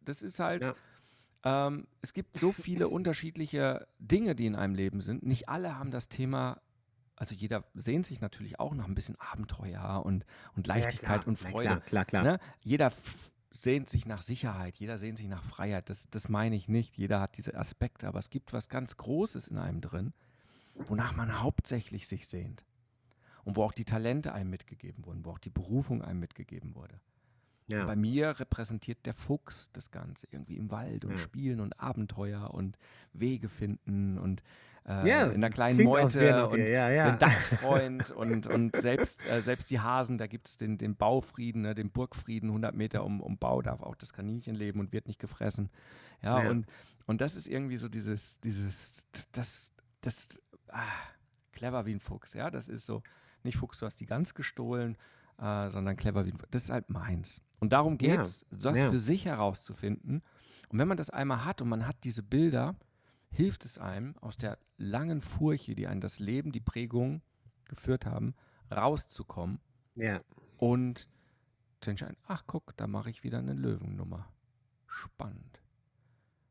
das 0.05 0.23
ist 0.23 0.39
halt. 0.41 0.65
Ja. 0.65 0.75
Ähm, 1.45 1.87
es 2.03 2.13
gibt 2.15 2.37
so 2.37 2.53
viele 2.53 2.89
unterschiedliche 2.89 3.87
Dinge, 3.99 4.35
die 4.37 4.47
in 4.47 4.55
einem 4.55 4.75
Leben 4.75 5.01
sind. 5.01 5.25
Nicht 5.25 5.49
alle 5.49 5.77
haben 5.79 5.91
das 5.91 6.09
Thema. 6.09 6.61
Also 7.17 7.35
jeder 7.35 7.65
sehnt 7.75 8.07
sich 8.07 8.21
natürlich 8.21 8.59
auch 8.59 8.75
nach 8.75 8.87
ein 8.89 8.95
bisschen 8.95 9.17
Abenteuer 9.21 10.03
und, 10.05 10.25
und 10.57 10.67
Ja, 10.67 10.75
Leichtigkeit 10.75 11.23
klar. 11.23 11.29
und 11.29 11.37
Freude. 11.39 11.67
Klar, 11.69 11.81
klar, 11.81 12.05
klar. 12.05 12.23
Ne? 12.25 12.39
Jeder 12.61 12.91
sehnt 13.53 13.89
sich 13.89 14.07
nach 14.07 14.23
Sicherheit, 14.23 14.77
jeder 14.77 14.99
sehnt 14.99 15.19
sich 15.19 15.29
nach 15.29 15.45
Freiheit. 15.45 15.89
Das, 15.89 16.09
das 16.11 16.29
meine 16.29 16.57
ich 16.57 16.69
nicht. 16.69 16.97
Jeder 16.97 17.21
hat 17.21 17.37
diese 17.37 17.55
Aspekte, 17.57 18.09
aber 18.09 18.19
es 18.19 18.31
gibt 18.31 18.53
was 18.53 18.69
ganz 18.69 18.97
Großes 18.97 19.49
in 19.49 19.59
einem 19.59 19.81
drin, 19.81 20.13
wonach 20.75 21.15
man 21.15 21.43
hauptsächlich 21.43 22.09
sich 22.09 22.29
sehnt. 22.29 22.65
Und 23.45 23.57
wo 23.57 23.65
auch 23.65 23.73
die 23.73 23.85
Talente 23.85 24.33
einem 24.33 24.51
mitgegeben 24.51 25.05
wurden, 25.05 25.25
wo 25.25 25.31
auch 25.33 25.39
die 25.39 25.51
Berufung 25.51 26.03
einem 26.03 26.21
mitgegeben 26.21 26.75
wurde. 26.77 27.01
Ja. 27.69 27.85
Bei 27.87 27.97
mir 27.97 28.39
repräsentiert 28.41 29.07
der 29.07 29.15
Fuchs 29.15 29.71
das 29.73 29.91
Ganze 29.91 30.27
irgendwie 30.31 30.57
im 30.57 30.71
Wald 30.71 31.05
und 31.05 31.13
Ja. 31.13 31.19
Spielen 31.19 31.61
und 31.61 31.79
Abenteuer 31.79 32.53
und 32.53 32.77
Wege 33.13 33.49
finden 33.49 34.19
und 34.19 34.43
äh, 34.85 35.09
Ja, 35.09 35.27
in 35.29 35.41
der 35.41 35.51
kleinen 35.51 35.85
Meute 35.85 36.49
und 36.49 36.59
den 36.59 37.19
Dachsfreund 37.19 38.11
und, 38.17 38.47
und 38.49 38.75
selbst, 38.77 39.25
äh, 39.27 39.41
selbst 39.41 39.71
die 39.71 39.79
Hasen, 39.81 40.19
da 40.19 40.27
gibt 40.27 40.49
es 40.49 40.57
den, 40.57 40.77
den 40.77 40.97
Baufrieden, 40.97 41.63
ne, 41.63 41.75
den 41.75 41.91
Burgfrieden, 41.91 42.49
100 42.51 42.75
Meter 42.75 43.05
um, 43.05 43.21
um 43.21 43.39
Bau 43.39 43.63
darf 43.63 43.81
auch 43.83 43.95
das 43.95 44.13
Kaninchen 44.13 44.55
leben 44.57 44.81
und 44.81 44.93
wird 44.93 45.07
nicht 45.07 45.21
gefressen. 45.21 45.71
Ja, 46.21 46.43
Ja. 46.43 46.51
Und, 46.51 46.67
und 47.07 47.21
das 47.21 47.37
ist 47.37 47.47
irgendwie 47.47 47.77
so 47.77 47.89
dieses, 47.89 48.41
dieses, 48.41 49.07
das, 49.33 49.73
das, 50.01 50.41
ah, 50.69 50.83
clever 51.53 51.87
wie 51.87 51.93
ein 51.93 52.01
Fuchs, 52.01 52.35
ja, 52.35 52.51
das 52.51 52.67
ist 52.69 52.87
so, 52.87 53.03
nicht 53.45 53.57
Fuchs, 53.57 53.79
du 53.79 53.87
hast 53.87 54.01
die 54.01 54.07
Gans 54.07 54.35
gestohlen, 54.35 54.97
äh, 55.43 55.71
sondern 55.71 55.97
clever 55.97 56.25
wie 56.25 56.31
ein 56.31 56.39
Fuchs. 56.39 56.51
Das 56.53 56.63
ist 56.65 56.71
halt 56.71 56.89
meins. 56.89 57.43
Und 57.61 57.73
darum 57.73 57.95
Ja, 58.01 58.17
geht 58.17 58.21
es, 58.21 58.47
das 58.51 58.77
ja. 58.77 58.91
für 58.91 58.99
sich 59.01 59.25
herauszufinden. 59.27 60.23
Und 60.69 60.79
wenn 60.79 60.89
man 60.89 60.97
das 60.97 61.11
einmal 61.11 61.45
hat 61.45 61.61
und 61.61 61.69
man 61.69 61.87
hat 61.87 61.97
diese 62.05 62.23
Bilder, 62.23 62.77
hilft 63.31 63.65
es 63.65 63.79
einem, 63.79 64.17
aus 64.19 64.37
der 64.37 64.59
langen 64.79 65.21
Furche, 65.21 65.75
die 65.75 65.87
einen 65.87 66.01
das 66.01 66.19
Leben, 66.19 66.53
die 66.53 66.61
Prägung 66.61 67.23
geführt 67.67 68.07
haben, 68.07 68.35
rauszukommen 68.71 69.61
ja. 69.97 70.21
und 70.59 71.09
zu 71.81 71.91
entscheiden, 71.91 72.17
ach 72.27 72.45
guck, 72.47 72.77
da 72.77 72.87
mache 72.87 73.11
ich 73.11 73.25
wieder 73.25 73.39
eine 73.39 73.55
Löwennummer. 73.55 74.29
Spannend. 74.87 75.61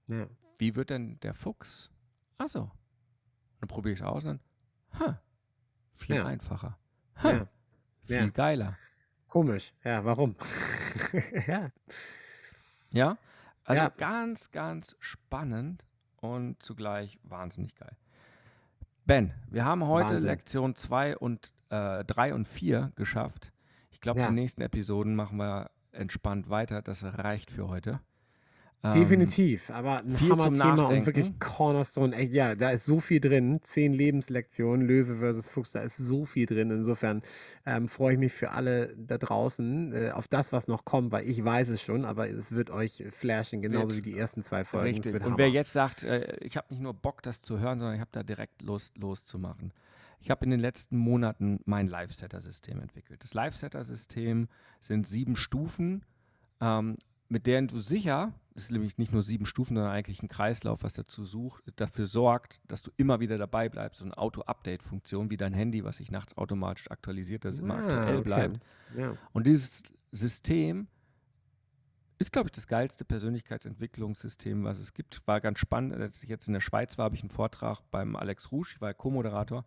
ja. 0.07 0.27
Wie 0.57 0.75
wird 0.75 0.91
denn 0.91 1.19
der 1.21 1.33
Fuchs? 1.33 1.89
Achso. 2.37 2.69
Dann 3.59 3.67
probiere 3.67 3.93
ich 3.93 3.99
es 3.99 4.05
aus 4.05 4.23
und 4.25 4.39
dann, 4.93 4.99
ha, 4.99 5.21
viel 5.93 6.17
Ja. 6.17 6.25
einfacher. 6.25 6.77
Ha, 7.23 7.31
ja. 7.31 7.47
Viel 8.03 8.15
Ja. 8.17 8.27
geiler. 8.27 8.77
Komisch. 9.27 9.73
Ja, 9.83 10.03
warum? 10.05 10.35
ja. 11.47 11.71
Ja? 12.91 13.17
Also 13.63 13.83
Ja. 13.83 13.89
ganz, 13.89 14.51
ganz 14.51 14.95
spannend 14.99 15.85
und 16.17 16.61
zugleich 16.61 17.17
wahnsinnig 17.23 17.75
geil. 17.75 17.95
Ben, 19.05 19.33
wir 19.49 19.65
haben 19.65 19.85
heute 19.85 20.11
Wahnsinn. 20.15 20.27
Lektion 20.27 20.75
2 20.75 21.17
und 21.17 21.53
3 21.69 22.33
und 22.33 22.47
4 22.49 22.91
geschafft. 22.95 23.53
Ich 23.91 24.01
glaube, 24.01 24.19
Ja. 24.19 24.27
die 24.27 24.33
nächsten 24.33 24.61
Episoden 24.61 25.15
machen 25.15 25.37
wir 25.37 25.71
entspannt 25.93 26.49
weiter. 26.49 26.81
Das 26.81 27.01
reicht 27.03 27.49
für 27.49 27.69
heute. 27.69 28.01
Ähm, 28.83 28.91
Definitiv, 28.93 29.69
aber 29.69 29.99
ein 29.99 30.09
viel 30.09 30.29
zum 30.29 30.39
Hammer-Thema 30.39 30.85
und 30.87 31.05
wirklich 31.05 31.39
Cornerstone. 31.39 32.15
Echt, 32.15 32.33
ja, 32.33 32.55
da 32.55 32.71
ist 32.71 32.85
so 32.85 32.99
viel 32.99 33.19
drin. 33.19 33.59
Zehn 33.61 33.93
Lebenslektionen, 33.93 34.87
Löwe 34.87 35.17
versus 35.17 35.49
Fuchs, 35.49 35.71
da 35.71 35.81
ist 35.81 35.97
so 35.97 36.25
viel 36.25 36.47
drin. 36.47 36.71
Insofern 36.71 37.21
ähm, 37.67 37.87
freue 37.87 38.13
ich 38.13 38.19
mich 38.19 38.33
für 38.33 38.51
alle 38.51 38.95
da 38.97 39.19
draußen 39.19 39.93
äh, 39.93 40.11
auf 40.11 40.27
das, 40.27 40.51
was 40.51 40.67
noch 40.67 40.83
kommt, 40.83 41.11
weil 41.11 41.29
ich 41.29 41.43
weiß 41.43 41.69
es 41.69 41.81
schon, 41.81 42.05
aber 42.05 42.27
es 42.27 42.53
wird 42.53 42.71
euch 42.71 43.03
flashen, 43.11 43.61
genauso 43.61 43.95
wie 43.95 44.01
die 44.01 44.17
ersten 44.17 44.41
zwei 44.41 44.63
Folgen. 44.63 44.87
Richtig. 44.87 45.13
Und 45.13 45.37
wer 45.37 45.45
Hammer. 45.45 45.53
jetzt 45.53 45.73
sagt, 45.73 46.03
äh, 46.03 46.37
ich 46.41 46.57
habe 46.57 46.67
nicht 46.71 46.81
nur 46.81 46.95
Bock, 46.95 47.21
das 47.21 47.43
zu 47.43 47.59
hören, 47.59 47.77
sondern 47.77 47.95
ich 47.95 48.01
habe 48.01 48.11
da 48.11 48.23
direkt 48.23 48.63
Lust, 48.63 48.97
loszumachen. 48.97 49.73
Ich 50.21 50.31
habe 50.31 50.43
in 50.45 50.51
den 50.51 50.59
letzten 50.59 50.97
Monaten 50.97 51.59
mein 51.65 51.87
Live-Setter-System 51.87 52.79
entwickelt. 52.79 53.23
Das 53.23 53.33
Live-Setter-System 53.33 54.47
sind 54.79 55.07
sieben 55.07 55.35
Stufen, 55.35 56.03
ähm, 56.61 56.95
mit 57.31 57.47
denen 57.47 57.67
du 57.69 57.77
sicher, 57.77 58.33
das 58.53 58.63
ist 58.63 58.71
nämlich 58.71 58.97
nicht 58.97 59.13
nur 59.13 59.23
sieben 59.23 59.45
Stufen, 59.45 59.75
sondern 59.75 59.93
eigentlich 59.93 60.21
ein 60.21 60.27
Kreislauf, 60.27 60.83
was 60.83 60.91
dazu 60.91 61.23
sucht, 61.23 61.63
dafür 61.77 62.05
sorgt, 62.05 62.61
dass 62.67 62.81
du 62.81 62.91
immer 62.97 63.21
wieder 63.21 63.37
dabei 63.37 63.69
bleibst. 63.69 63.99
So 63.99 64.05
eine 64.05 64.17
Auto-Update-Funktion 64.17 65.29
wie 65.29 65.37
dein 65.37 65.53
Handy, 65.53 65.85
was 65.85 65.97
sich 65.97 66.11
nachts 66.11 66.37
automatisch 66.37 66.91
aktualisiert, 66.91 67.45
dass 67.45 67.53
es 67.55 67.59
immer 67.61 67.75
Ah, 67.75 67.87
aktuell 67.87 68.15
okay. 68.15 68.23
bleibt. 68.23 68.59
Ja. 68.97 69.15
Und 69.31 69.47
dieses 69.47 69.83
System 70.11 70.87
ist, 72.19 72.33
glaube 72.33 72.49
ich, 72.49 72.51
das 72.51 72.67
geilste 72.67 73.05
Persönlichkeitsentwicklungssystem, 73.05 74.65
was 74.65 74.79
es 74.79 74.93
gibt. 74.93 75.25
War 75.25 75.39
ganz 75.39 75.59
spannend. 75.59 75.93
Als 75.93 76.21
ich 76.21 76.27
jetzt 76.27 76.47
in 76.47 76.53
der 76.53 76.59
Schweiz 76.59 76.97
war, 76.97 77.05
habe 77.05 77.15
ich 77.15 77.21
einen 77.21 77.29
Vortrag 77.29 77.79
beim 77.91 78.17
Alex 78.17 78.51
Rouge, 78.51 78.73
ich 78.75 78.81
war 78.81 78.89
ja 78.89 78.93
Co-Moderator. 78.93 79.63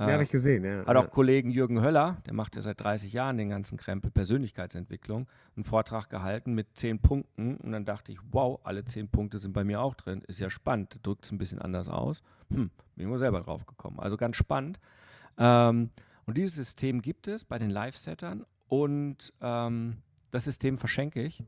Ja, 0.00 0.08
Äh, 0.08 0.12
habe 0.14 0.22
ich 0.22 0.30
gesehen, 0.30 0.64
ja. 0.64 0.86
hat 0.86 0.94
ja. 0.94 0.98
auch 0.98 1.10
Kollegen 1.10 1.50
Jürgen 1.50 1.82
Höller, 1.82 2.16
der 2.26 2.32
macht 2.32 2.56
ja 2.56 2.62
seit 2.62 2.80
30 2.80 3.12
Jahren 3.12 3.36
den 3.36 3.50
ganzen 3.50 3.76
Krempel 3.76 4.10
Persönlichkeitsentwicklung, 4.10 5.28
einen 5.56 5.64
Vortrag 5.64 6.08
gehalten 6.08 6.54
mit 6.54 6.68
zehn 6.74 6.98
Punkten. 6.98 7.56
Und 7.56 7.72
dann 7.72 7.84
dachte 7.84 8.10
ich, 8.10 8.18
wow, 8.30 8.60
alle 8.64 8.84
zehn 8.84 9.08
Punkte 9.08 9.38
sind 9.38 9.52
bei 9.52 9.62
mir 9.62 9.80
auch 9.80 9.94
drin. 9.94 10.22
Ist 10.26 10.40
ja 10.40 10.48
spannend. 10.48 10.98
Drückt 11.02 11.26
es 11.26 11.32
ein 11.32 11.38
bisschen 11.38 11.60
anders 11.60 11.88
aus. 11.88 12.22
Hm, 12.48 12.70
bin 12.96 13.04
ich 13.04 13.06
nur 13.06 13.18
selber 13.18 13.40
drauf 13.40 13.66
gekommen. 13.66 14.00
Also 14.00 14.16
ganz 14.16 14.36
spannend. 14.36 14.80
Ähm, 15.36 15.90
und 16.24 16.36
dieses 16.36 16.56
System 16.56 17.02
gibt 17.02 17.28
es 17.28 17.44
bei 17.44 17.58
den 17.58 17.70
Live-Settern. 17.70 18.46
Und 18.68 19.32
ähm, 19.42 19.98
das 20.30 20.44
System 20.44 20.78
verschenke 20.78 21.22
ich, 21.22 21.44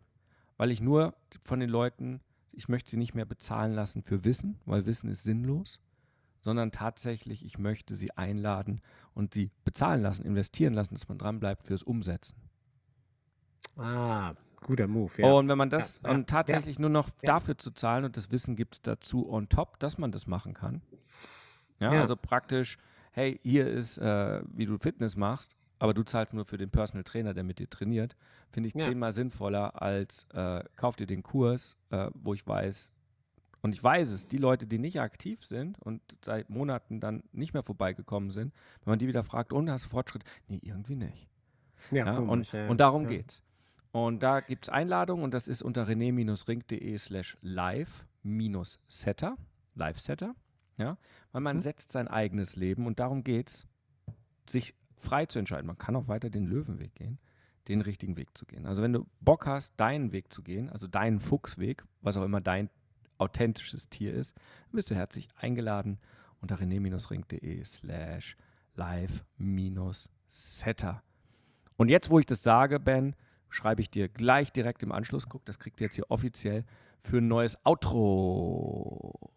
weil 0.59 0.71
ich 0.71 0.81
nur 0.81 1.15
von 1.45 1.61
den 1.61 1.71
Leuten, 1.71 2.21
ich 2.53 2.69
möchte 2.69 2.91
sie 2.91 2.97
nicht 2.97 3.15
mehr 3.15 3.25
bezahlen 3.25 3.73
lassen 3.73 4.03
für 4.03 4.25
Wissen, 4.25 4.59
weil 4.67 4.85
Wissen 4.85 5.09
ist 5.09 5.23
sinnlos 5.23 5.81
sondern 6.43 6.73
tatsächlich, 6.73 7.45
ich 7.45 7.59
möchte 7.59 7.95
sie 7.95 8.11
einladen 8.13 8.83
und 9.15 9.33
sie 9.35 9.51
bezahlen 9.65 10.03
lassen, 10.03 10.25
investieren 10.25 10.75
lassen, 10.75 10.95
dass 10.95 11.09
man 11.09 11.17
dranbleibt 11.19 11.67
fürs 11.67 11.83
Umsetzen. 11.83 12.37
Ah, 13.77 14.35
guter 14.61 14.87
Move, 14.87 15.11
ja. 15.17 15.33
Und 15.33 15.49
wenn 15.49 15.57
man 15.57 15.71
das 15.71 16.01
Ja, 16.03 16.11
ja, 16.11 16.15
und 16.17 16.29
tatsächlich 16.29 16.79
nur 16.79 16.91
noch 16.91 17.11
dafür 17.23 17.57
zu 17.57 17.71
zahlen 17.71 18.05
und 18.05 18.17
das 18.17 18.31
Wissen 18.31 18.57
gibt 18.57 18.75
es 18.75 18.83
dazu 18.83 19.31
on 19.31 19.49
top, 19.49 19.79
dass 19.79 19.99
man 19.99 20.13
das 20.13 20.27
machen 20.27 20.53
kann. 20.53 20.83
Ja, 21.81 21.91
also 21.93 22.17
praktisch, 22.17 22.79
hey, 23.13 23.41
hier 23.43 23.67
ist, 23.67 23.99
äh, 23.99 24.43
wie 24.53 24.67
du 24.67 24.79
Fitness 24.79 25.17
machst, 25.17 25.57
aber 25.79 25.95
du 25.95 26.05
zahlst 26.05 26.33
nur 26.33 26.45
für 26.45 26.59
den 26.59 26.71
Personal 26.71 27.03
Trainer, 27.03 27.35
der 27.35 27.43
mit 27.43 27.59
dir 27.59 27.69
trainiert, 27.69 28.15
finde 28.51 28.69
ich 28.69 28.75
zehnmal 28.75 29.13
sinnvoller 29.13 29.83
als 29.83 30.27
äh, 30.33 30.63
kauf 30.77 30.97
dir 30.97 31.07
den 31.07 31.23
Kurs, 31.23 31.77
äh, 31.91 32.09
wo 32.15 32.35
ich 32.35 32.47
weiß, 32.47 32.93
und 33.63 33.75
ich 33.75 33.83
weiß 33.83 34.11
es, 34.11 34.29
die 34.29 34.37
Leute, 34.39 34.67
die 34.67 34.79
nicht 34.79 35.01
aktiv 35.01 35.45
sind 35.47 35.79
und 35.81 36.03
seit 36.25 36.51
Monaten 36.51 37.01
dann 37.01 37.23
nicht 37.33 37.55
mehr 37.55 37.63
vorbeigekommen 37.63 38.31
sind, 38.31 38.53
wenn 38.85 38.93
man 38.93 38.99
die 38.99 39.07
wieder 39.09 39.23
fragt, 39.23 39.53
und 39.53 39.71
hast 39.71 39.85
du 39.87 39.89
Fortschritt? 39.89 40.25
Nee, 40.49 40.61
irgendwie 40.63 40.97
nicht. 40.97 41.29
ja, 41.91 42.05
Ja, 42.07 42.19
und, 42.19 42.27
komisch, 42.29 42.53
ja, 42.53 42.69
und 42.69 42.81
darum 42.81 43.03
ja. 43.05 43.09
geht's. 43.11 43.43
Und 43.93 44.23
da 44.23 44.41
gibt 44.41 44.65
es 44.65 44.69
Einladungen 44.71 45.23
und 45.25 45.35
das 45.35 45.49
ist 45.49 45.63
unter 45.63 45.87
rené-ring.de 45.87 46.97
slash 46.99 47.37
live-setter, 48.25 49.37
live-setter, 49.75 50.35
ja, 50.79 50.97
weil 51.33 51.41
man 51.43 51.57
Mhm. 51.57 51.61
setzt 51.61 51.93
sein 51.93 52.09
eigenes 52.09 52.57
Leben 52.57 52.87
und 52.87 52.99
darum 53.01 53.23
geht's, 53.25 53.67
sich 54.49 54.75
frei 54.97 55.27
zu 55.27 55.39
entscheiden. 55.39 55.67
Man 55.67 55.79
kann 55.79 55.95
auch 55.97 56.09
weiter 56.09 56.31
den 56.31 56.47
Löwenweg 56.47 56.95
gehen, 56.95 57.19
den 57.69 57.81
richtigen 57.81 58.17
Weg 58.17 58.37
zu 58.37 58.47
gehen. 58.47 58.67
Also 58.67 58.83
wenn 58.83 58.93
du 58.93 59.07
Bock 59.21 59.47
hast, 59.47 59.75
deinen 59.79 60.13
Weg 60.13 60.33
zu 60.33 60.43
gehen, 60.43 60.71
also 60.71 60.87
deinen 60.87 61.21
Fuchsweg, 61.21 61.85
was 62.01 62.17
auch 62.17 62.25
immer 62.25 62.41
dein 62.41 62.71
authentisches 63.23 63.89
Tier 63.89 64.13
ist, 64.13 64.37
dann 64.37 64.77
bist 64.77 64.91
du 64.91 64.95
herzlich 64.95 65.29
eingeladen 65.37 65.99
unter 66.41 66.57
rené-ring.de 66.57 67.65
slash 67.65 68.37
live-setter. 68.75 69.83
Und 71.77 71.89
jetzt, 71.89 72.11
wo 72.11 72.19
ich 72.19 72.27
das 72.27 72.43
sage, 72.43 72.79
Ben, 72.81 73.17
schreibe 73.49 73.81
ich 73.81 73.91
dir 73.91 74.09
gleich 74.09 74.53
direkt 74.53 74.83
im 74.83 74.93
Anschluss, 74.93 75.29
guck, 75.29 75.45
das 75.45 75.59
kriegt 75.59 75.81
ihr 75.81 75.87
jetzt 75.87 75.95
hier 75.95 76.11
offiziell 76.11 76.65
für 77.03 77.19
ein 77.19 77.29
neues 77.29 77.57
Outro. 77.65 79.33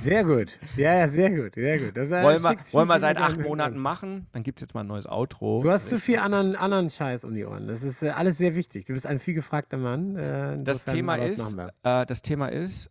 Sehr 0.00 0.24
gut. 0.24 0.58
Ja, 0.76 0.94
ja, 0.94 1.08
sehr 1.08 1.30
gut, 1.30 1.54
sehr 1.54 1.78
gut. 1.78 1.96
Das, 1.96 2.10
wollen 2.10 2.42
wir, 2.42 2.56
wollen 2.72 2.88
wir 2.88 2.98
seit 2.98 3.18
acht 3.18 3.38
Monaten 3.38 3.78
machen, 3.78 4.26
dann 4.32 4.42
gibt 4.42 4.58
es 4.58 4.62
jetzt 4.62 4.74
mal 4.74 4.80
ein 4.80 4.86
neues 4.86 5.06
Outro. 5.06 5.62
Du 5.62 5.70
hast 5.70 5.88
zu 5.88 6.00
viel 6.00 6.18
anderen, 6.18 6.56
anderen 6.56 6.88
Scheiß 6.88 7.24
um 7.24 7.34
die 7.34 7.44
Ohren. 7.44 7.68
Das 7.68 7.82
ist 7.82 8.02
äh, 8.02 8.08
alles 8.10 8.38
sehr 8.38 8.56
wichtig. 8.56 8.86
Du 8.86 8.94
bist 8.94 9.06
ein 9.06 9.18
viel 9.18 9.34
gefragter 9.34 9.76
Mann. 9.76 10.16
Äh, 10.16 10.62
das, 10.62 10.84
Thema 10.84 11.16
ist, 11.16 11.56
äh, 11.82 12.06
das 12.06 12.22
Thema 12.22 12.48
ist, 12.48 12.90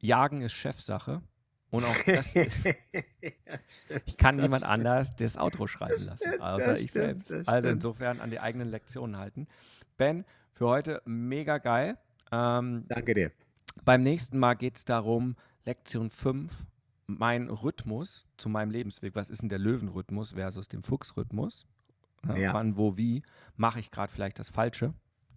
Jagen 0.00 0.42
ist 0.42 0.52
Chefsache. 0.52 1.22
Und 1.70 1.84
auch 1.84 1.96
das 2.06 2.34
ist, 2.36 2.64
Ja, 2.64 2.72
stimmt. 3.68 4.02
ich 4.06 4.16
kann 4.16 4.36
Das 4.36 4.42
niemand 4.44 4.62
stimmt. 4.64 4.72
anders 4.86 5.16
das 5.16 5.36
Outro 5.36 5.66
schreiben 5.66 6.04
lassen, 6.04 6.28
stimmt, 6.28 6.40
außer 6.40 6.72
das 6.72 6.80
ich 6.80 6.90
stimmt, 6.90 7.26
selbst. 7.26 7.30
das 7.32 7.48
Also 7.48 7.68
insofern 7.68 8.20
an 8.20 8.30
die 8.30 8.38
eigenen 8.40 8.68
Lektionen 8.68 9.16
halten. 9.18 9.48
Ben, 9.96 10.24
für 10.52 10.66
heute 10.68 11.02
mega 11.06 11.58
geil. 11.58 11.98
Ähm, 12.30 12.84
Danke 12.88 13.14
dir. 13.14 13.32
Beim 13.84 14.02
nächsten 14.04 14.38
Mal 14.38 14.54
geht 14.54 14.76
es 14.76 14.84
darum, 14.84 15.36
Lektion 15.64 16.10
5, 16.10 16.64
mein 17.08 17.48
Rhythmus 17.50 18.26
zu 18.36 18.48
meinem 18.48 18.70
Lebensweg. 18.70 19.14
Was 19.16 19.28
ist 19.28 19.42
denn 19.42 19.48
der 19.48 19.58
Löwenrhythmus 19.58 20.32
versus 20.32 20.68
dem 20.68 20.82
Fuchsrhythmus? 20.82 21.66
Ja. 22.36 22.54
Wann, 22.54 22.76
wo, 22.76 22.96
wie? 22.96 23.22
Mache 23.56 23.80
ich 23.80 23.90
gerade 23.90 24.10
vielleicht 24.12 24.38
das 24.38 24.48
Falsche? 24.48 24.94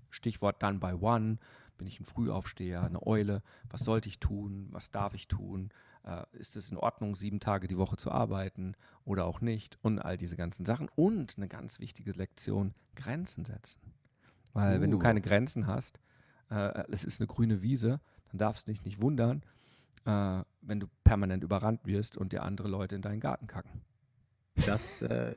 Stichwort 0.09 0.61
done 0.63 0.79
by 0.79 0.93
one. 0.93 1.37
Bin 1.79 1.87
ich 1.87 1.99
ein 1.99 2.05
Frühaufsteher, 2.05 2.83
eine 2.83 3.07
Eule? 3.07 3.41
Was 3.69 3.81
sollte 3.81 4.09
ich 4.09 4.19
tun? 4.19 4.67
Was 4.69 4.91
darf 4.91 5.13
ich 5.15 5.27
tun? 5.27 5.71
Äh, 6.03 6.25
ist 6.33 6.55
es 6.55 6.69
in 6.69 6.77
Ordnung, 6.77 7.15
sieben 7.15 7.39
Tage 7.39 7.67
die 7.67 7.77
Woche 7.77 7.95
zu 7.95 8.11
arbeiten 8.11 8.75
oder 9.05 9.25
auch 9.25 9.41
nicht? 9.41 9.79
Und 9.81 9.99
all 9.99 10.17
diese 10.17 10.35
ganzen 10.35 10.65
Sachen. 10.65 10.89
Und 10.95 11.37
eine 11.37 11.47
ganz 11.47 11.79
wichtige 11.79 12.11
Lektion, 12.11 12.73
Grenzen 12.95 13.45
setzen. 13.45 13.81
Weil 14.53 14.81
wenn 14.81 14.91
du 14.91 14.97
Uh. 14.97 15.01
keine 15.01 15.21
Grenzen 15.21 15.67
hast, 15.67 15.99
äh, 16.49 16.83
es 16.91 17.05
ist 17.05 17.21
eine 17.21 17.27
grüne 17.27 17.61
Wiese, 17.61 18.01
dann 18.29 18.37
darfst 18.39 18.67
du 18.67 18.71
dich 18.71 18.83
nicht 18.83 19.01
wundern, 19.01 19.41
äh, 20.05 20.43
wenn 20.61 20.79
du 20.79 20.87
permanent 21.03 21.43
überrannt 21.43 21.85
wirst 21.85 22.17
und 22.17 22.33
dir 22.33 22.43
andere 22.43 22.67
Leute 22.67 22.95
in 22.95 23.01
deinen 23.01 23.21
Garten 23.21 23.47
kacken. 23.47 23.81
Das, 24.65 25.01
äh, 25.01 25.35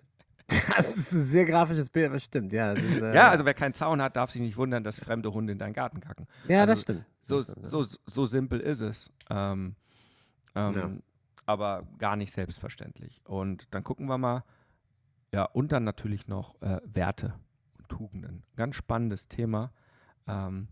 das 0.76 0.96
ist 0.96 1.12
ein 1.12 1.22
sehr 1.24 1.44
grafisches 1.44 1.88
Bild, 1.88 2.06
aber 2.06 2.18
stimmt. 2.18 2.52
Ja, 2.52 2.72
ist, 2.72 3.00
äh, 3.00 3.14
Ja, 3.14 3.30
also 3.30 3.44
wer 3.44 3.54
keinen 3.54 3.74
Zaun 3.74 4.00
hat, 4.02 4.16
darf 4.16 4.30
sich 4.30 4.42
nicht 4.42 4.56
wundern, 4.56 4.84
dass 4.84 4.98
fremde 4.98 5.32
Hunde 5.32 5.52
in 5.52 5.58
deinen 5.58 5.72
Garten 5.72 6.00
kacken. 6.00 6.26
ja 6.48 6.66
das 6.66 6.78
also 6.78 6.82
stimmt. 6.82 7.04
So, 7.20 7.36
Das 7.38 7.50
stimmt, 7.50 7.64
ja. 7.66 7.70
so, 7.70 7.84
so 8.06 8.24
simpel 8.24 8.60
ist 8.60 8.80
es. 8.80 9.12
Ähm, 9.30 9.76
ähm, 10.54 10.74
Ja. 10.74 10.90
Aber 11.44 11.82
gar 11.98 12.16
nicht 12.16 12.32
selbstverständlich. 12.32 13.20
Und 13.24 13.66
dann 13.74 13.82
gucken 13.82 14.06
wir 14.06 14.16
mal. 14.18 14.44
Ja, 15.32 15.44
und 15.44 15.72
dann 15.72 15.82
natürlich 15.84 16.28
noch 16.28 16.60
äh, 16.62 16.80
Werte 16.84 17.34
und 17.78 17.88
Tugenden. 17.88 18.42
Ganz 18.54 18.76
spannendes 18.76 19.28
Thema. 19.28 19.72
Ähm, 20.28 20.68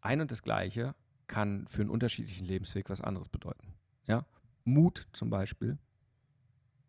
ein 0.00 0.20
und 0.20 0.30
das 0.32 0.42
Gleiche 0.42 0.94
kann 1.28 1.66
für 1.68 1.82
einen 1.82 1.90
unterschiedlichen 1.90 2.46
Lebensweg 2.46 2.90
was 2.90 3.00
anderes 3.00 3.28
bedeuten. 3.28 3.74
Ja? 4.06 4.24
Mut 4.64 5.06
zum 5.12 5.30
Beispiel 5.30 5.78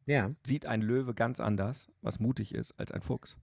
Ja, 0.05 0.31
sieht 0.45 0.65
ein 0.65 0.81
Löwe 0.81 1.13
ganz 1.13 1.39
anders, 1.39 1.89
was 2.01 2.19
mutig 2.19 2.53
ist, 2.53 2.79
als 2.79 2.91
ein 2.91 3.01
Fuchs. 3.01 3.37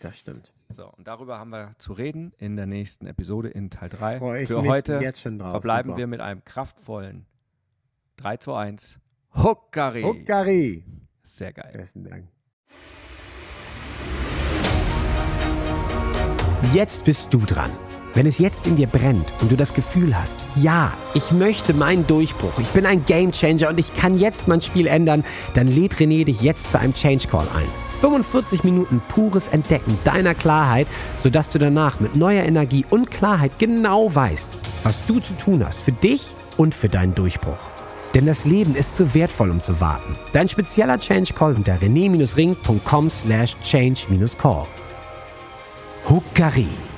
das 0.00 0.18
stimmt. 0.18 0.52
So, 0.70 0.88
und 0.88 1.06
darüber 1.06 1.38
haben 1.38 1.50
wir 1.50 1.72
zu 1.78 1.92
reden 1.92 2.32
in 2.38 2.56
der 2.56 2.66
nächsten 2.66 3.06
Episode 3.06 3.48
in 3.48 3.68
Teil 3.68 3.90
3. 3.90 4.18
Freue 4.18 4.42
ich 4.42 4.48
Für 4.48 4.62
mich 4.62 4.70
heute 4.70 5.00
jetzt 5.02 5.20
schon 5.20 5.38
drauf. 5.38 5.50
verbleiben 5.50 5.90
Super. 5.90 5.98
wir 5.98 6.06
mit 6.06 6.20
einem 6.20 6.44
kraftvollen 6.44 7.26
3 8.16 8.36
zu 8.38 8.54
1. 8.54 9.00
Huckari. 9.34 10.02
Huckari. 10.02 10.84
Sehr 11.22 11.52
geil. 11.52 11.72
Besten 11.76 12.04
Dank. 12.04 12.28
Jetzt 16.72 17.04
bist 17.04 17.32
du 17.34 17.38
dran. 17.40 17.70
Wenn 18.14 18.26
es 18.26 18.38
jetzt 18.38 18.66
in 18.66 18.76
dir 18.76 18.88
brennt 18.88 19.26
und 19.40 19.50
du 19.50 19.56
das 19.56 19.72
Gefühl 19.72 20.14
hast, 20.16 20.38
ja, 20.56 20.92
ich 21.14 21.32
möchte 21.32 21.72
meinen 21.72 22.06
Durchbruch, 22.06 22.58
ich 22.58 22.68
bin 22.68 22.84
ein 22.84 23.04
Gamechanger 23.06 23.70
und 23.70 23.78
ich 23.78 23.94
kann 23.94 24.18
jetzt 24.18 24.48
mein 24.48 24.60
Spiel 24.60 24.86
ändern, 24.86 25.24
dann 25.54 25.66
lädt 25.66 25.94
René 25.94 26.24
dich 26.24 26.42
jetzt 26.42 26.70
zu 26.72 26.78
einem 26.78 26.92
Change 26.92 27.26
Call 27.28 27.46
ein. 27.56 27.68
45 28.02 28.64
Minuten 28.64 29.00
pures 29.08 29.48
Entdecken 29.48 29.96
deiner 30.04 30.34
Klarheit, 30.34 30.88
sodass 31.22 31.48
du 31.48 31.58
danach 31.58 32.00
mit 32.00 32.14
neuer 32.14 32.44
Energie 32.44 32.84
und 32.90 33.10
Klarheit 33.10 33.52
genau 33.58 34.14
weißt, 34.14 34.58
was 34.82 35.06
du 35.06 35.20
zu 35.20 35.32
tun 35.34 35.64
hast 35.64 35.80
für 35.80 35.92
dich 35.92 36.28
und 36.58 36.74
für 36.74 36.88
deinen 36.88 37.14
Durchbruch. 37.14 37.70
Denn 38.14 38.26
das 38.26 38.44
Leben 38.44 38.74
ist 38.74 38.94
zu 38.94 39.14
wertvoll, 39.14 39.50
um 39.50 39.62
zu 39.62 39.80
warten. 39.80 40.16
Dein 40.34 40.50
spezieller 40.50 40.98
Change 40.98 41.32
Call 41.32 41.54
unter 41.54 41.76
rené-ring.com 41.76 43.08
slash 43.08 43.56
change-call. 43.62 44.66
Huckari. 46.10 46.91